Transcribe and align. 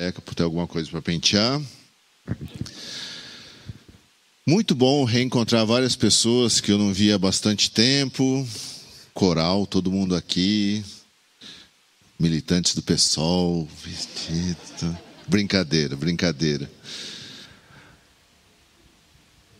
É, 0.00 0.12
por 0.12 0.32
ter 0.32 0.44
alguma 0.44 0.64
coisa 0.64 0.88
para 0.88 1.02
pentear. 1.02 1.60
Muito 4.46 4.72
bom 4.72 5.04
reencontrar 5.04 5.66
várias 5.66 5.96
pessoas 5.96 6.60
que 6.60 6.70
eu 6.70 6.78
não 6.78 6.94
via 6.94 7.16
há 7.16 7.18
bastante 7.18 7.68
tempo. 7.68 8.46
Coral, 9.12 9.66
todo 9.66 9.90
mundo 9.90 10.14
aqui. 10.14 10.84
Militantes 12.16 12.76
do 12.76 12.82
PSOL. 12.82 13.68
Brincadeira, 15.26 15.96
brincadeira. 15.96 16.70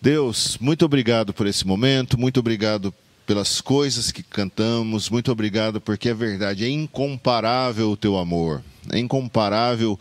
Deus, 0.01 0.57
muito 0.61 0.85
obrigado 0.85 1.35
por 1.35 1.49
esse 1.49 1.67
momento, 1.67 2.17
muito 2.17 2.39
obrigado 2.39 2.95
pelas 3.29 3.61
coisas 3.61 4.11
que 4.11 4.23
cantamos, 4.23 5.11
muito 5.11 5.31
obrigado 5.31 5.83
porque 5.83 6.09
é 6.09 6.15
verdade, 6.15 6.65
é 6.65 6.69
incomparável 6.71 7.91
o 7.91 7.97
teu 7.97 8.17
amor, 8.17 8.65
é 8.91 8.99
incomparável 8.99 10.01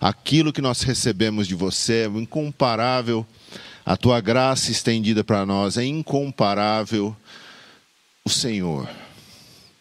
aquilo 0.00 0.54
que 0.54 0.62
nós 0.62 0.80
recebemos 0.80 1.46
de 1.46 1.54
você, 1.54 2.06
é 2.06 2.18
incomparável 2.18 3.26
a 3.84 3.94
tua 3.94 4.22
graça 4.22 4.70
estendida 4.70 5.22
para 5.22 5.44
nós, 5.44 5.76
é 5.76 5.84
incomparável 5.84 7.14
o 8.24 8.30
Senhor. 8.30 8.88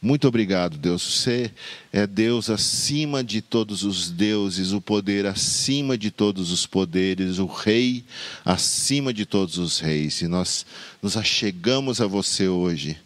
Muito 0.04 0.28
obrigado, 0.28 0.80
Deus. 0.80 1.04
Você 1.04 1.52
é 1.94 2.08
Deus 2.08 2.50
acima 2.50 3.24
de 3.24 3.40
todos 3.40 3.84
os 3.84 4.10
deuses, 4.10 4.72
o 4.72 4.82
poder 4.82 5.28
acima 5.28 5.96
de 5.96 6.10
todos 6.10 6.52
os 6.52 6.66
poderes, 6.66 7.38
o 7.38 7.46
Rei 7.46 8.04
acima 8.44 9.14
de 9.14 9.28
todos 9.28 9.60
os 9.60 9.80
reis. 9.80 10.22
E 10.22 10.28
nós 10.28 10.66
nos 11.04 11.16
achegamos 11.16 12.02
a 12.02 12.08
você 12.08 12.48
hoje, 12.48 12.98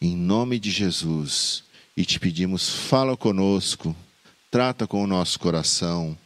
em 0.00 0.16
nome 0.16 0.60
de 0.60 0.70
Jesus, 0.70 1.64
e 1.96 2.04
te 2.04 2.20
pedimos: 2.20 2.68
fala 2.68 3.16
conosco, 3.16 3.96
trata 4.52 4.86
com 4.86 5.02
o 5.02 5.06
nosso 5.06 5.40
coração, 5.40 6.16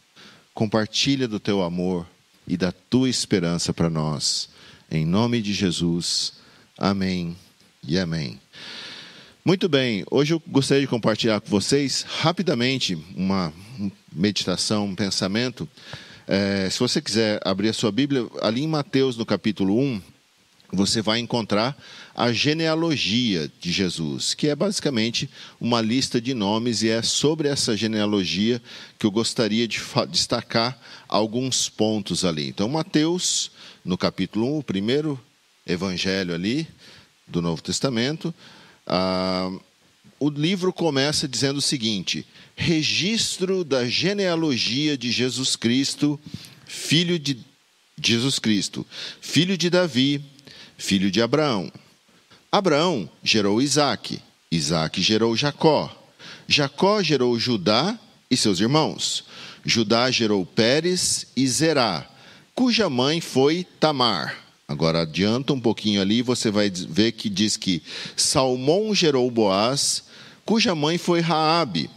compartilha 0.53 1.27
do 1.27 1.39
teu 1.39 1.63
amor 1.63 2.05
e 2.47 2.55
da 2.55 2.71
tua 2.71 3.09
esperança 3.09 3.73
para 3.73 3.89
nós. 3.89 4.49
Em 4.91 5.03
nome 5.03 5.41
de 5.41 5.51
Jesus. 5.51 6.33
Amém 6.77 7.35
e 7.87 7.97
amém. 7.97 8.39
Muito 9.45 9.67
bem, 9.67 10.05
hoje 10.09 10.33
eu 10.33 10.41
gostaria 10.47 10.83
de 10.83 10.87
compartilhar 10.87 11.41
com 11.41 11.49
vocês 11.49 12.05
rapidamente 12.07 12.97
uma 13.13 13.51
meditação, 14.09 14.85
um 14.85 14.95
pensamento. 14.95 15.67
É, 16.25 16.69
se 16.69 16.79
você 16.79 17.01
quiser 17.01 17.41
abrir 17.43 17.67
a 17.67 17.73
sua 17.73 17.91
Bíblia, 17.91 18.25
ali 18.41 18.63
em 18.63 18.67
Mateus, 18.67 19.17
no 19.17 19.25
capítulo 19.25 19.77
1, 19.77 20.01
você 20.71 21.01
vai 21.01 21.19
encontrar 21.19 21.77
a 22.15 22.31
genealogia 22.31 23.51
de 23.59 23.69
Jesus, 23.69 24.33
que 24.33 24.47
é 24.47 24.55
basicamente 24.55 25.29
uma 25.59 25.81
lista 25.81 26.21
de 26.21 26.33
nomes, 26.33 26.81
e 26.81 26.87
é 26.87 27.01
sobre 27.01 27.49
essa 27.49 27.75
genealogia 27.75 28.61
que 28.97 29.05
eu 29.05 29.11
gostaria 29.11 29.67
de 29.67 29.77
destacar 30.09 30.79
alguns 31.05 31.67
pontos 31.67 32.23
ali. 32.23 32.47
Então, 32.47 32.69
Mateus, 32.69 33.51
no 33.83 33.97
capítulo 33.97 34.55
1, 34.55 34.59
o 34.59 34.63
primeiro 34.63 35.19
evangelho 35.67 36.33
ali 36.33 36.65
do 37.27 37.41
Novo 37.41 37.61
Testamento, 37.61 38.33
ah, 38.87 39.51
o 40.19 40.29
livro 40.29 40.71
começa 40.71 41.27
dizendo 41.27 41.57
o 41.57 41.61
seguinte: 41.61 42.25
registro 42.55 43.63
da 43.63 43.85
genealogia 43.85 44.97
de 44.97 45.11
Jesus 45.11 45.55
Cristo, 45.55 46.19
filho 46.65 47.19
de 47.19 47.37
Jesus 48.01 48.39
Cristo, 48.39 48.85
filho 49.21 49.57
de 49.57 49.69
Davi, 49.69 50.23
filho 50.77 51.11
de 51.11 51.21
Abraão. 51.21 51.71
Abraão 52.51 53.09
gerou 53.23 53.61
Isaac, 53.61 54.21
Isaac 54.51 55.01
gerou 55.01 55.35
Jacó, 55.35 55.93
Jacó 56.47 57.01
gerou 57.01 57.37
Judá 57.39 57.97
e 58.29 58.37
seus 58.37 58.59
irmãos. 58.59 59.25
Judá 59.65 60.11
gerou 60.11 60.45
Pérez 60.45 61.27
e 61.35 61.47
Zerá, 61.47 62.07
cuja 62.53 62.89
mãe 62.89 63.21
foi 63.21 63.65
Tamar. 63.79 64.37
Agora 64.67 65.01
adianta 65.01 65.53
um 65.53 65.59
pouquinho 65.59 66.01
ali, 66.01 66.21
você 66.21 66.49
vai 66.49 66.69
ver 66.69 67.11
que 67.11 67.29
diz 67.29 67.57
que 67.57 67.83
Salmão 68.15 68.95
gerou 68.95 69.29
Boaz, 69.29 70.03
cuja 70.45 70.73
mãe 70.73 70.97
foi 70.97 71.19
Raabe. 71.19 71.89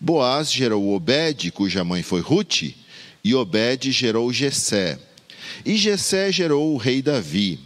Boaz 0.00 0.50
gerou 0.50 0.94
Obed, 0.94 1.50
cuja 1.52 1.84
mãe 1.84 2.02
foi 2.02 2.20
Ruth, 2.20 2.62
e 3.22 3.34
Obed 3.34 3.92
gerou 3.92 4.32
Jessé. 4.32 4.98
E 5.64 5.76
Jessé 5.76 6.32
gerou 6.32 6.74
o 6.74 6.76
rei 6.76 7.02
Davi. 7.02 7.60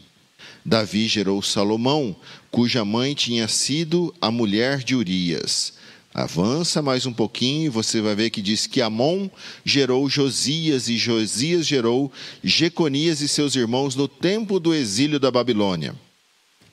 Davi 0.65 1.07
gerou 1.09 1.41
Salomão, 1.43 2.15
cuja 2.51 2.85
mãe 2.85 3.15
tinha 3.15 3.49
sido 3.49 4.15
a 4.21 4.31
mulher 4.31 4.79
de 4.79 4.95
Urias. 4.95 5.75
Avança 6.13 6.83
mais 6.83 7.07
um 7.07 7.13
pouquinho 7.13 7.67
e 7.67 7.69
você 7.69 8.01
vai 8.01 8.17
ver 8.17 8.31
que 8.31 8.43
diz 8.43 8.67
que 8.67 8.83
Amon 8.83 9.29
gerou 9.65 10.11
Josias 10.11 10.89
e 10.89 10.97
Josias 10.97 11.65
gerou 11.65 12.11
Jeconias 12.43 13.21
e 13.21 13.29
seus 13.29 13.55
irmãos 13.55 13.95
no 13.95 14.09
tempo 14.09 14.59
do 14.59 14.75
exílio 14.75 15.21
da 15.21 15.31
Babilônia. 15.31 15.95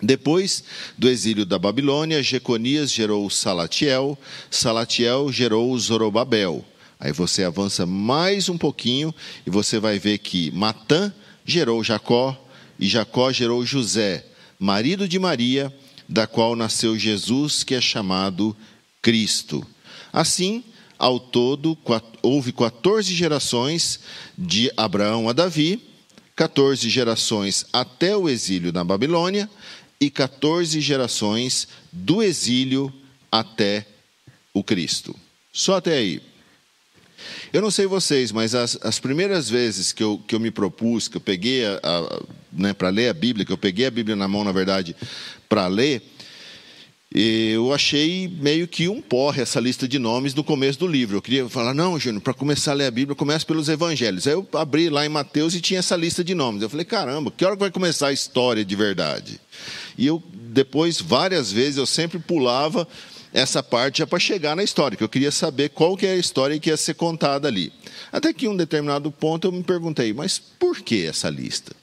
Depois 0.02 0.64
do 0.98 1.08
exílio 1.08 1.46
da 1.46 1.60
Babilônia, 1.60 2.24
Jeconias 2.24 2.92
gerou 2.92 3.30
Salatiel, 3.30 4.18
Salatiel 4.50 5.32
gerou 5.32 5.78
Zorobabel. 5.78 6.66
Aí 7.00 7.12
você 7.12 7.44
avança 7.44 7.86
mais 7.86 8.50
um 8.50 8.58
pouquinho 8.58 9.14
e 9.46 9.52
você 9.52 9.80
vai 9.80 10.00
ver 10.00 10.18
que 10.18 10.50
Matã 10.50 11.14
gerou 11.46 11.84
Jacó 11.84 12.36
e 12.80 12.88
Jacó 12.88 13.32
gerou 13.32 13.64
José, 13.64 14.26
marido 14.58 15.08
de 15.08 15.20
Maria, 15.20 15.72
da 16.10 16.26
qual 16.26 16.56
nasceu 16.56 16.98
Jesus, 16.98 17.64
que 17.64 17.76
é 17.76 17.82
chamado 17.82 18.56
Cristo. 19.02 19.66
Assim, 20.12 20.64
ao 20.98 21.20
todo, 21.20 21.78
houve 22.22 22.52
14 22.52 23.14
gerações 23.14 24.00
de 24.38 24.72
Abraão 24.76 25.30
a 25.30 25.34
Davi, 25.34 25.82
14 26.36 26.90
gerações 26.90 27.66
até 27.74 28.16
o 28.16 28.30
exílio 28.30 28.72
na 28.72 28.84
Babilônia 28.84 29.50
e 30.00 30.10
14 30.10 30.80
gerações 30.82 31.68
do 31.92 32.22
exílio 32.22 32.94
até 33.32 33.86
o 34.54 34.64
Cristo. 34.64 35.16
Só 35.52 35.78
até 35.78 35.98
aí. 35.98 36.22
Eu 37.52 37.62
não 37.62 37.72
sei 37.72 37.88
vocês, 37.88 38.32
mas 38.32 38.54
as, 38.54 38.78
as 38.84 39.00
primeiras 39.00 39.50
vezes 39.50 39.92
que 39.92 40.04
eu, 40.04 40.22
que 40.28 40.36
eu 40.36 40.40
me 40.40 40.52
propus, 40.52 41.08
que 41.08 41.18
eu 41.18 41.22
peguei 41.22 41.64
né, 42.52 42.74
para 42.74 42.90
ler 42.90 43.10
a 43.10 43.14
Bíblia, 43.14 43.46
que 43.46 43.52
eu 43.52 43.58
peguei 43.58 43.88
a 43.88 43.92
Bíblia 43.92 44.16
na 44.16 44.28
mão, 44.28 44.44
na 44.44 44.52
verdade, 44.52 44.96
para 45.50 45.68
ler, 45.68 46.04
eu 47.14 47.74
achei 47.74 48.28
meio 48.28 48.68
que 48.68 48.90
um 48.90 49.02
porre 49.02 49.42
essa 49.42 49.60
lista 49.60 49.88
de 49.88 49.98
nomes 49.98 50.34
no 50.34 50.44
começo 50.44 50.80
do 50.80 50.88
livro. 50.88 51.18
Eu 51.18 51.22
queria 51.22 51.48
falar, 51.48 51.74
não, 51.74 51.98
Júnior, 51.98 52.22
para 52.22 52.34
começar 52.34 52.72
a 52.72 52.76
ler 52.76 52.86
a 52.86 52.92
Bíblia, 52.92 53.16
comece 53.16 53.46
pelos 53.46 53.70
evangelhos. 53.70 54.28
Aí 54.28 54.34
eu 54.34 54.48
abri 54.54 54.90
lá 54.90 55.06
em 55.06 55.10
Mateus 55.10 55.56
e 55.56 55.62
tinha 55.62 55.80
essa 55.80 55.96
lista 55.96 56.24
de 56.24 56.36
nomes. 56.36 56.62
Eu 56.62 56.70
falei, 56.70 56.86
caramba, 56.86 57.32
que 57.32 57.46
hora 57.46 57.56
que 57.56 57.62
vai 57.62 57.72
começar 57.72 58.08
a 58.08 58.14
história 58.14 58.64
de 58.66 58.76
verdade? 58.76 59.40
E 59.98 60.06
eu, 60.06 60.22
depois, 60.34 61.00
várias 61.00 61.52
vezes, 61.52 61.78
eu 61.78 61.86
sempre 61.86 62.20
pulava 62.20 62.86
essa 63.34 63.64
parte 63.64 64.00
já 64.00 64.08
para 64.08 64.20
chegar 64.20 64.56
na 64.56 64.64
história, 64.64 64.98
que 64.98 65.04
eu 65.04 65.10
queria 65.10 65.32
saber 65.32 65.70
qual 65.70 65.96
que 65.96 66.06
é 66.06 66.12
a 66.12 66.18
história 66.18 66.60
que 66.60 66.70
ia 66.70 66.78
ser 66.78 66.96
contada 66.96 67.48
ali. 67.48 67.72
Até 68.12 68.34
que 68.34 68.46
em 68.46 68.50
um 68.50 68.58
determinado 68.58 69.12
ponto 69.12 69.48
eu 69.48 69.52
me 69.52 69.64
perguntei, 69.64 70.14
mas 70.14 70.40
por 70.40 70.82
que 70.82 71.06
essa 71.06 71.30
lista? 71.30 71.76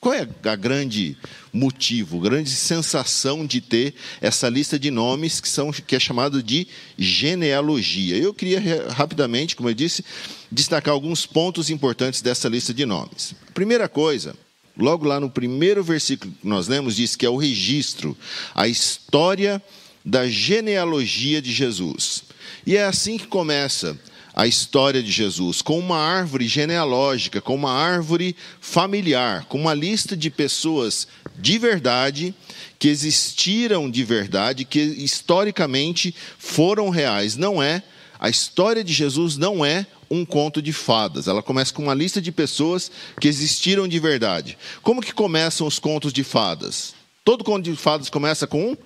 Qual 0.00 0.14
é 0.14 0.26
a 0.44 0.56
grande 0.56 1.14
motivo, 1.52 2.20
grande 2.20 2.48
sensação 2.48 3.44
de 3.44 3.60
ter 3.60 3.92
essa 4.22 4.48
lista 4.48 4.78
de 4.78 4.90
nomes 4.90 5.42
que, 5.42 5.48
são, 5.48 5.70
que 5.70 5.94
é 5.94 6.00
chamado 6.00 6.42
de 6.42 6.66
genealogia? 6.96 8.16
Eu 8.16 8.32
queria 8.32 8.88
rapidamente, 8.92 9.54
como 9.54 9.68
eu 9.68 9.74
disse, 9.74 10.02
destacar 10.50 10.94
alguns 10.94 11.26
pontos 11.26 11.68
importantes 11.68 12.22
dessa 12.22 12.48
lista 12.48 12.72
de 12.72 12.86
nomes. 12.86 13.34
Primeira 13.52 13.90
coisa, 13.90 14.34
logo 14.74 15.04
lá 15.04 15.20
no 15.20 15.28
primeiro 15.28 15.84
versículo 15.84 16.32
que 16.32 16.48
nós 16.48 16.66
lemos, 16.66 16.96
diz 16.96 17.14
que 17.14 17.26
é 17.26 17.30
o 17.30 17.36
registro, 17.36 18.16
a 18.54 18.66
história 18.66 19.62
da 20.02 20.26
genealogia 20.26 21.42
de 21.42 21.52
Jesus. 21.52 22.24
E 22.66 22.74
é 22.74 22.84
assim 22.86 23.18
que 23.18 23.26
começa 23.26 24.00
a 24.34 24.46
história 24.46 25.02
de 25.02 25.10
Jesus, 25.10 25.60
com 25.60 25.78
uma 25.78 25.98
árvore 25.98 26.46
genealógica, 26.46 27.40
com 27.40 27.54
uma 27.54 27.72
árvore 27.72 28.36
familiar, 28.60 29.44
com 29.46 29.58
uma 29.58 29.74
lista 29.74 30.16
de 30.16 30.30
pessoas 30.30 31.08
de 31.36 31.58
verdade, 31.58 32.34
que 32.78 32.88
existiram 32.88 33.90
de 33.90 34.04
verdade, 34.04 34.64
que 34.64 34.80
historicamente 34.80 36.14
foram 36.38 36.88
reais. 36.90 37.36
Não 37.36 37.62
é, 37.62 37.82
a 38.18 38.28
história 38.28 38.84
de 38.84 38.92
Jesus 38.92 39.36
não 39.36 39.64
é 39.64 39.86
um 40.10 40.24
conto 40.24 40.60
de 40.60 40.72
fadas. 40.72 41.28
Ela 41.28 41.42
começa 41.42 41.72
com 41.72 41.82
uma 41.82 41.94
lista 41.94 42.20
de 42.20 42.32
pessoas 42.32 42.90
que 43.20 43.28
existiram 43.28 43.86
de 43.86 43.98
verdade. 43.98 44.58
Como 44.82 45.00
que 45.00 45.14
começam 45.14 45.66
os 45.66 45.78
contos 45.78 46.12
de 46.12 46.24
fadas? 46.24 46.94
Todo 47.24 47.44
conto 47.44 47.70
de 47.70 47.76
fadas 47.76 48.10
começa 48.10 48.46
com 48.46 48.72
um 48.72 48.76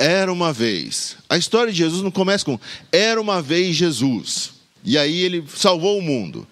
era 0.00 0.32
uma 0.32 0.50
vez. 0.50 1.18
A 1.28 1.36
história 1.36 1.70
de 1.70 1.78
Jesus 1.78 2.02
não 2.02 2.10
começa 2.10 2.42
com 2.42 2.58
era 2.90 3.20
uma 3.20 3.42
vez 3.42 3.76
Jesus. 3.76 4.52
E 4.82 4.96
aí 4.96 5.20
ele 5.20 5.44
salvou 5.54 5.98
o 5.98 6.02
mundo. 6.02 6.48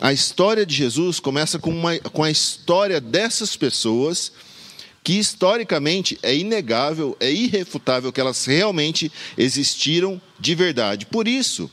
A 0.00 0.12
história 0.12 0.66
de 0.66 0.74
Jesus 0.74 1.20
começa 1.20 1.56
com, 1.56 1.70
uma, 1.70 1.96
com 1.98 2.24
a 2.24 2.30
história 2.30 3.00
dessas 3.00 3.54
pessoas 3.54 4.32
que 5.04 5.12
historicamente 5.12 6.18
é 6.20 6.34
inegável, 6.34 7.16
é 7.20 7.30
irrefutável 7.30 8.12
que 8.12 8.20
elas 8.20 8.44
realmente 8.44 9.10
existiram 9.38 10.20
de 10.38 10.54
verdade. 10.56 11.06
Por 11.06 11.28
isso 11.28 11.70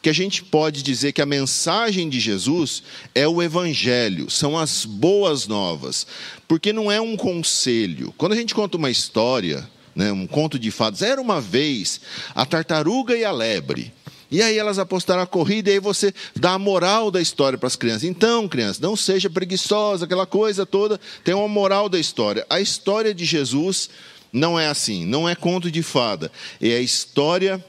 que 0.00 0.08
a 0.08 0.12
gente 0.12 0.44
pode 0.44 0.82
dizer 0.82 1.12
que 1.12 1.20
a 1.20 1.26
mensagem 1.26 2.08
de 2.08 2.20
Jesus 2.20 2.82
é 3.14 3.26
o 3.26 3.42
Evangelho, 3.42 4.30
são 4.30 4.56
as 4.56 4.84
boas 4.84 5.46
novas, 5.46 6.06
porque 6.46 6.72
não 6.72 6.92
é 6.92 7.00
um 7.00 7.16
conselho. 7.16 8.14
Quando 8.16 8.32
a 8.32 8.36
gente 8.36 8.54
conta 8.54 8.78
uma 8.78 8.90
história, 8.90 9.68
né, 10.00 10.10
um 10.10 10.26
conto 10.26 10.58
de 10.58 10.70
fadas, 10.70 11.02
era 11.02 11.20
uma 11.20 11.42
vez 11.42 12.00
a 12.34 12.46
tartaruga 12.46 13.14
e 13.14 13.22
a 13.22 13.30
lebre. 13.30 13.92
E 14.30 14.40
aí 14.40 14.56
elas 14.56 14.78
apostaram 14.78 15.20
a 15.20 15.26
corrida 15.26 15.68
e 15.68 15.74
aí 15.74 15.80
você 15.80 16.14
dá 16.34 16.52
a 16.52 16.58
moral 16.58 17.10
da 17.10 17.20
história 17.20 17.58
para 17.58 17.66
as 17.66 17.76
crianças. 17.76 18.04
Então, 18.04 18.48
crianças, 18.48 18.80
não 18.80 18.96
seja 18.96 19.28
preguiçosa, 19.28 20.06
aquela 20.06 20.24
coisa 20.24 20.64
toda, 20.64 20.98
tem 21.22 21.34
uma 21.34 21.48
moral 21.48 21.88
da 21.88 21.98
história. 21.98 22.46
A 22.48 22.60
história 22.60 23.12
de 23.12 23.26
Jesus 23.26 23.90
não 24.32 24.58
é 24.58 24.68
assim, 24.68 25.04
não 25.04 25.28
é 25.28 25.34
conto 25.34 25.70
de 25.70 25.82
fada, 25.82 26.32
é 26.62 26.76
a 26.76 26.80
história 26.80 27.62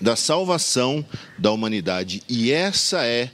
da 0.00 0.14
salvação 0.14 1.04
da 1.36 1.50
humanidade. 1.50 2.22
E 2.28 2.52
essa 2.52 3.04
é 3.04 3.24
a 3.24 3.28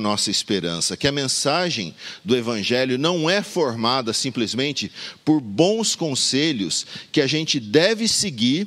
nossa 0.00 0.30
esperança, 0.30 0.96
que 0.96 1.06
a 1.06 1.12
mensagem 1.12 1.94
do 2.24 2.36
Evangelho 2.36 2.98
não 2.98 3.28
é 3.28 3.42
formada 3.42 4.12
simplesmente 4.12 4.90
por 5.24 5.40
bons 5.40 5.94
conselhos 5.94 6.86
que 7.12 7.20
a 7.20 7.26
gente 7.26 7.60
deve 7.60 8.08
seguir 8.08 8.66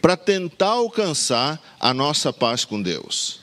para 0.00 0.16
tentar 0.16 0.70
alcançar 0.70 1.60
a 1.78 1.92
nossa 1.92 2.32
paz 2.32 2.64
com 2.64 2.80
Deus. 2.80 3.40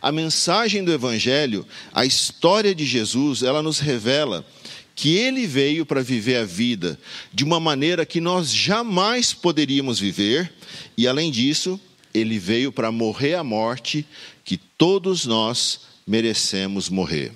A 0.00 0.12
mensagem 0.12 0.84
do 0.84 0.92
Evangelho, 0.92 1.66
a 1.92 2.06
história 2.06 2.74
de 2.74 2.84
Jesus, 2.84 3.42
ela 3.42 3.62
nos 3.62 3.78
revela 3.78 4.46
que 4.94 5.14
ele 5.16 5.46
veio 5.46 5.84
para 5.84 6.02
viver 6.02 6.36
a 6.36 6.44
vida 6.44 6.98
de 7.32 7.44
uma 7.44 7.60
maneira 7.60 8.06
que 8.06 8.20
nós 8.20 8.50
jamais 8.50 9.34
poderíamos 9.34 9.98
viver, 9.98 10.52
e 10.96 11.06
além 11.06 11.30
disso, 11.30 11.78
ele 12.14 12.38
veio 12.38 12.72
para 12.72 12.90
morrer 12.90 13.34
a 13.34 13.44
morte 13.44 14.06
que 14.42 14.56
todos 14.56 15.26
nós 15.26 15.80
merecemos 16.06 16.88
morrer. 16.88 17.32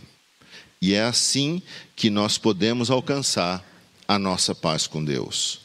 E 0.80 0.94
é 0.94 1.02
assim 1.02 1.60
que 1.94 2.08
nós 2.08 2.38
podemos 2.38 2.90
alcançar 2.90 3.64
a 4.06 4.18
nossa 4.18 4.54
paz 4.54 4.86
com 4.86 5.04
Deus. 5.04 5.60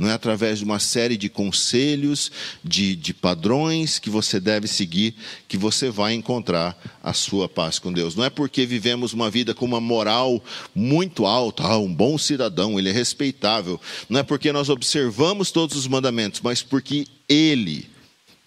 Não 0.00 0.08
é 0.08 0.14
através 0.14 0.60
de 0.60 0.64
uma 0.64 0.78
série 0.78 1.14
de 1.18 1.28
conselhos, 1.28 2.32
de, 2.64 2.96
de 2.96 3.12
padrões 3.12 3.98
que 3.98 4.08
você 4.08 4.40
deve 4.40 4.66
seguir, 4.66 5.14
que 5.46 5.58
você 5.58 5.90
vai 5.90 6.14
encontrar 6.14 6.74
a 7.02 7.12
sua 7.12 7.50
paz 7.50 7.78
com 7.78 7.92
Deus. 7.92 8.16
Não 8.16 8.24
é 8.24 8.30
porque 8.30 8.64
vivemos 8.64 9.12
uma 9.12 9.30
vida 9.30 9.52
com 9.52 9.66
uma 9.66 9.80
moral 9.80 10.42
muito 10.74 11.26
alta, 11.26 11.64
ah, 11.64 11.76
um 11.76 11.92
bom 11.92 12.16
cidadão, 12.16 12.78
ele 12.78 12.88
é 12.88 12.92
respeitável. 12.92 13.78
Não 14.08 14.20
é 14.20 14.22
porque 14.22 14.52
nós 14.52 14.70
observamos 14.70 15.50
todos 15.50 15.76
os 15.76 15.86
mandamentos, 15.86 16.40
mas 16.40 16.62
porque 16.62 17.06
Ele, 17.28 17.86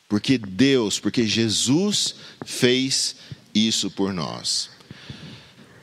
porque 0.10 0.40
Deus, 0.40 1.00
porque 1.00 1.28
Jesus 1.28 2.16
fez 2.44 3.16
isso 3.54 3.92
por 3.92 4.14
nós. 4.14 4.70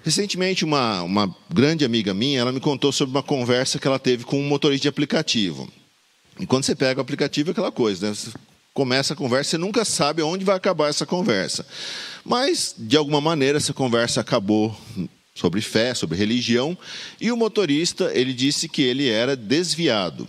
Recentemente, 0.02 0.64
uma, 0.64 1.02
uma 1.02 1.34
grande 1.52 1.84
amiga 1.84 2.14
minha, 2.14 2.40
ela 2.40 2.52
me 2.52 2.60
contou 2.60 2.90
sobre 2.90 3.14
uma 3.14 3.22
conversa 3.22 3.78
que 3.78 3.86
ela 3.86 3.98
teve 3.98 4.24
com 4.24 4.40
um 4.40 4.48
motorista 4.48 4.82
de 4.82 4.88
aplicativo. 4.88 5.70
E 6.38 6.46
quando 6.46 6.64
você 6.64 6.74
pega 6.74 7.00
o 7.00 7.02
aplicativo, 7.02 7.50
é 7.50 7.52
aquela 7.52 7.70
coisa, 7.70 8.08
né? 8.08 8.14
Você 8.14 8.30
começa 8.72 9.12
a 9.12 9.16
conversa, 9.16 9.50
você 9.50 9.58
nunca 9.58 9.84
sabe 9.84 10.22
onde 10.22 10.44
vai 10.44 10.56
acabar 10.56 10.88
essa 10.88 11.04
conversa. 11.04 11.66
Mas, 12.24 12.74
de 12.78 12.96
alguma 12.96 13.20
maneira, 13.20 13.58
essa 13.58 13.74
conversa 13.74 14.22
acabou 14.22 14.74
sobre 15.34 15.60
fé, 15.60 15.94
sobre 15.94 16.16
religião, 16.16 16.76
e 17.20 17.30
o 17.30 17.36
motorista, 17.36 18.10
ele 18.14 18.32
disse 18.32 18.68
que 18.68 18.82
ele 18.82 19.08
era 19.08 19.36
desviado. 19.36 20.26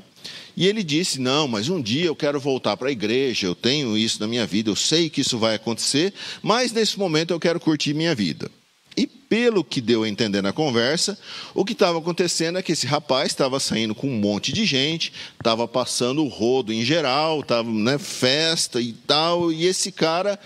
E 0.55 0.67
ele 0.67 0.83
disse: 0.83 1.19
Não, 1.19 1.47
mas 1.47 1.69
um 1.69 1.81
dia 1.81 2.05
eu 2.05 2.15
quero 2.15 2.39
voltar 2.39 2.75
para 2.77 2.89
a 2.89 2.91
igreja, 2.91 3.47
eu 3.47 3.55
tenho 3.55 3.97
isso 3.97 4.19
na 4.19 4.27
minha 4.27 4.45
vida, 4.45 4.69
eu 4.69 4.75
sei 4.75 5.09
que 5.09 5.21
isso 5.21 5.37
vai 5.37 5.55
acontecer, 5.55 6.13
mas 6.41 6.71
nesse 6.71 6.97
momento 6.97 7.31
eu 7.31 7.39
quero 7.39 7.59
curtir 7.59 7.93
minha 7.93 8.13
vida. 8.15 8.49
E 8.95 9.07
pelo 9.07 9.63
que 9.63 9.79
deu 9.79 10.03
a 10.03 10.09
entender 10.09 10.41
na 10.41 10.51
conversa, 10.51 11.17
o 11.53 11.63
que 11.63 11.71
estava 11.71 11.97
acontecendo 11.97 12.57
é 12.57 12.61
que 12.61 12.73
esse 12.73 12.85
rapaz 12.85 13.27
estava 13.31 13.59
saindo 13.59 13.95
com 13.95 14.07
um 14.07 14.19
monte 14.19 14.51
de 14.51 14.65
gente, 14.65 15.13
estava 15.37 15.67
passando 15.67 16.23
o 16.23 16.27
rodo 16.27 16.73
em 16.73 16.83
geral, 16.83 17.39
estava 17.39 17.71
né, 17.71 17.97
festa 17.97 18.81
e 18.81 18.91
tal, 18.91 19.51
e 19.51 19.65
esse 19.65 19.91
cara, 19.91 20.37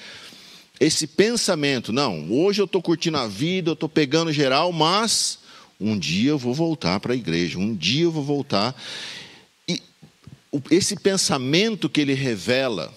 esse 0.80 1.08
pensamento, 1.08 1.92
não, 1.92 2.31
hoje 2.31 2.62
eu 2.62 2.66
estou 2.66 2.81
curtindo 2.81 3.18
a 3.18 3.28
vida, 3.28 3.72
eu 3.72 3.74
estou 3.74 3.90
pegando 3.90 4.31
geral, 4.31 4.72
mas 4.72 5.40
um 5.81 5.98
dia 5.98 6.30
eu 6.30 6.38
vou 6.38 6.54
voltar 6.54 7.00
para 7.00 7.13
a 7.13 7.18
igreja, 7.18 7.58
um 7.58 7.75
dia 7.75 8.04
eu 8.04 8.12
vou 8.12 8.24
voltar 8.24 8.75
esse 10.72 10.96
pensamento 10.96 11.90
que 11.90 12.02
ele 12.02 12.14
revela, 12.14 12.94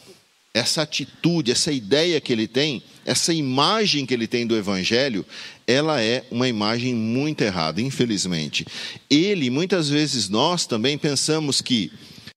essa 0.55 0.83
atitude, 0.83 1.51
essa 1.51 1.73
ideia 1.73 2.21
que 2.21 2.33
ele 2.33 2.47
tem, 2.49 2.83
essa 3.05 3.33
imagem 3.33 4.05
que 4.05 4.13
ele 4.13 4.27
tem 4.27 4.47
do 4.47 4.57
Evangelho, 4.57 5.25
ela 5.67 6.01
é 6.03 6.25
uma 6.31 6.49
imagem 6.49 6.95
muito 6.95 7.43
errada, 7.43 7.81
infelizmente. 7.81 8.67
Ele, 9.09 9.51
muitas 9.51 9.89
vezes 9.89 10.29
nós 10.29 10.67
também 10.67 10.99
pensamos 10.99 11.61
que, 11.61 11.93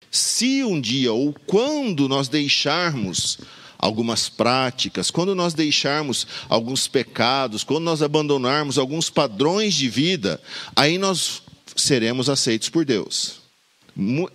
se 0.10 0.64
um 0.64 0.80
dia 0.80 1.14
ou 1.14 1.34
quando 1.46 2.08
nós 2.08 2.28
deixarmos 2.28 3.40
algumas 3.78 4.30
práticas, 4.30 5.10
quando 5.10 5.34
nós 5.34 5.54
deixarmos 5.56 6.28
alguns 6.48 6.88
pecados, 6.88 7.64
quando 7.64 7.84
nós 7.84 8.04
abandonarmos 8.04 8.78
alguns 8.78 9.10
padrões 9.10 9.74
de 9.74 9.90
vida, 9.90 10.40
aí 10.76 11.00
nós 11.00 11.42
seremos 11.76 12.30
aceitos 12.30 12.70
por 12.70 12.86
Deus. 12.86 13.41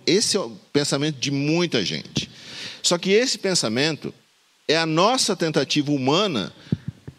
Esse 0.05 0.37
é 0.37 0.39
o 0.39 0.51
pensamento 0.71 1.19
de 1.19 1.31
muita 1.31 1.83
gente. 1.83 2.29
Só 2.83 2.97
que 2.97 3.11
esse 3.11 3.37
pensamento 3.37 4.13
é 4.67 4.77
a 4.77 4.85
nossa 4.85 5.35
tentativa 5.35 5.91
humana 5.91 6.53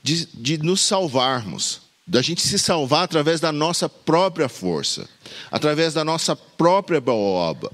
de, 0.03 0.27
de 0.27 0.59
nos 0.59 0.81
salvarmos, 0.81 1.83
da 2.07 2.23
gente 2.23 2.41
se 2.41 2.59
salvar 2.59 3.05
através 3.05 3.41
da 3.41 3.53
nossa 3.53 3.89
própria 3.89 4.49
força, 4.49 5.09
através 5.51 5.95
da 5.95 6.05
nossa 6.05 6.35
própria 6.35 7.01
boa 7.01 7.51
obra, 7.51 7.71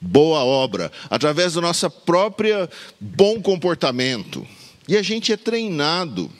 boa 0.00 0.44
obra, 0.44 0.90
através 1.10 1.54
da 1.54 1.60
nossa 1.60 1.90
própria 1.90 2.68
bom 2.98 3.42
comportamento. 3.42 4.46
E 4.88 4.96
a 4.96 5.02
gente 5.02 5.32
é 5.32 5.36
treinado 5.36 6.30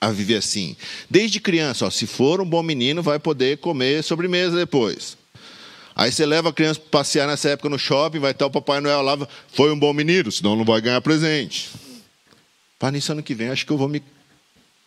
a 0.00 0.10
viver 0.10 0.36
assim. 0.36 0.76
Desde 1.08 1.40
criança, 1.40 1.86
ó, 1.86 1.90
se 1.90 2.06
for 2.06 2.40
um 2.40 2.44
bom 2.44 2.62
menino, 2.62 3.02
vai 3.02 3.18
poder 3.18 3.58
comer 3.58 4.02
sobremesa 4.02 4.56
depois. 4.56 5.16
Aí 5.94 6.10
você 6.10 6.24
leva 6.24 6.48
a 6.48 6.52
criança 6.52 6.80
para 6.80 6.88
passear 6.90 7.26
nessa 7.26 7.50
época 7.50 7.68
no 7.68 7.78
shopping, 7.78 8.18
vai 8.18 8.32
estar 8.32 8.46
o 8.46 8.50
Papai 8.50 8.80
Noel 8.80 9.02
lá, 9.02 9.16
foi 9.52 9.72
um 9.72 9.78
bom 9.78 9.92
menino, 9.92 10.32
senão 10.32 10.56
não 10.56 10.64
vai 10.64 10.80
ganhar 10.80 11.00
presente. 11.00 11.70
Para 12.78 12.92
nisso 12.92 13.12
ano 13.12 13.22
que 13.22 13.34
vem, 13.34 13.48
acho 13.48 13.66
que 13.66 13.72
eu 13.72 13.78
vou 13.78 13.88
me 13.88 14.02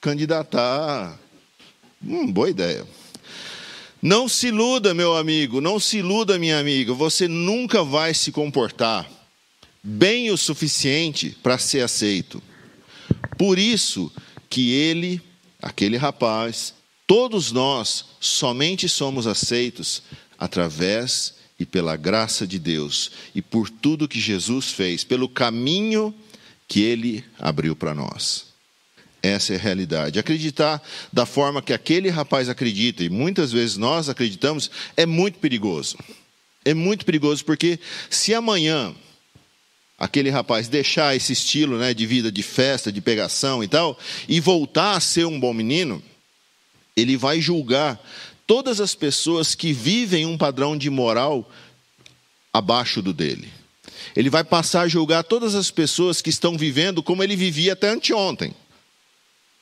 candidatar. 0.01 1.17
Hum, 2.05 2.31
boa 2.31 2.49
ideia. 2.49 2.85
Não 4.01 4.27
se 4.27 4.47
iluda, 4.47 4.93
meu 4.93 5.15
amigo, 5.15 5.61
não 5.61 5.79
se 5.79 5.97
iluda, 5.97 6.37
minha 6.37 6.59
amiga. 6.59 6.93
Você 6.93 7.27
nunca 7.27 7.83
vai 7.83 8.13
se 8.13 8.31
comportar 8.31 9.09
bem 9.81 10.31
o 10.31 10.37
suficiente 10.37 11.37
para 11.41 11.57
ser 11.57 11.81
aceito. 11.81 12.41
Por 13.37 13.59
isso 13.59 14.11
que 14.49 14.71
ele, 14.71 15.21
aquele 15.61 15.97
rapaz, 15.97 16.73
todos 17.07 17.51
nós 17.51 18.05
somente 18.19 18.89
somos 18.89 19.27
aceitos 19.27 20.03
através 20.37 21.35
e 21.59 21.65
pela 21.65 21.95
graça 21.95 22.45
de 22.45 22.59
Deus 22.59 23.11
e 23.33 23.41
por 23.41 23.69
tudo 23.69 24.07
que 24.07 24.19
Jesus 24.19 24.71
fez, 24.71 25.03
pelo 25.03 25.29
caminho 25.29 26.13
que 26.67 26.81
ele 26.81 27.23
abriu 27.39 27.75
para 27.75 27.93
nós. 27.93 28.47
Essa 29.21 29.53
é 29.53 29.55
a 29.55 29.59
realidade. 29.59 30.19
Acreditar 30.19 30.81
da 31.11 31.25
forma 31.25 31.61
que 31.61 31.73
aquele 31.73 32.09
rapaz 32.09 32.47
acredita, 32.47 33.03
e 33.03 33.09
muitas 33.09 33.51
vezes 33.51 33.75
nós 33.75 34.07
acreditamos, 34.07 34.69
é 34.95 35.05
muito 35.05 35.39
perigoso. 35.39 35.97
É 36.63 36.73
muito 36.73 37.05
perigoso 37.05 37.43
porque 37.43 37.79
se 38.09 38.33
amanhã 38.33 38.93
aquele 39.97 40.29
rapaz 40.29 40.67
deixar 40.67 41.15
esse 41.15 41.33
estilo 41.33 41.77
né, 41.77 41.93
de 41.93 42.05
vida 42.05 42.31
de 42.31 42.43
festa, 42.43 42.91
de 42.91 43.01
pegação 43.01 43.63
e 43.63 43.67
tal, 43.67 43.97
e 44.27 44.39
voltar 44.39 44.95
a 44.95 44.99
ser 44.99 45.25
um 45.25 45.39
bom 45.39 45.53
menino, 45.53 46.03
ele 46.95 47.17
vai 47.17 47.41
julgar 47.41 47.99
todas 48.47 48.79
as 48.79 48.95
pessoas 48.95 49.55
que 49.55 49.73
vivem 49.73 50.25
um 50.25 50.37
padrão 50.37 50.77
de 50.77 50.89
moral 50.89 51.49
abaixo 52.53 53.01
do 53.01 53.13
dele. 53.13 53.51
Ele 54.15 54.29
vai 54.29 54.43
passar 54.43 54.81
a 54.81 54.87
julgar 54.87 55.23
todas 55.23 55.55
as 55.55 55.71
pessoas 55.71 56.21
que 56.21 56.29
estão 56.29 56.57
vivendo 56.57 57.03
como 57.03 57.23
ele 57.23 57.35
vivia 57.35 57.73
até 57.73 57.89
anteontem. 57.89 58.53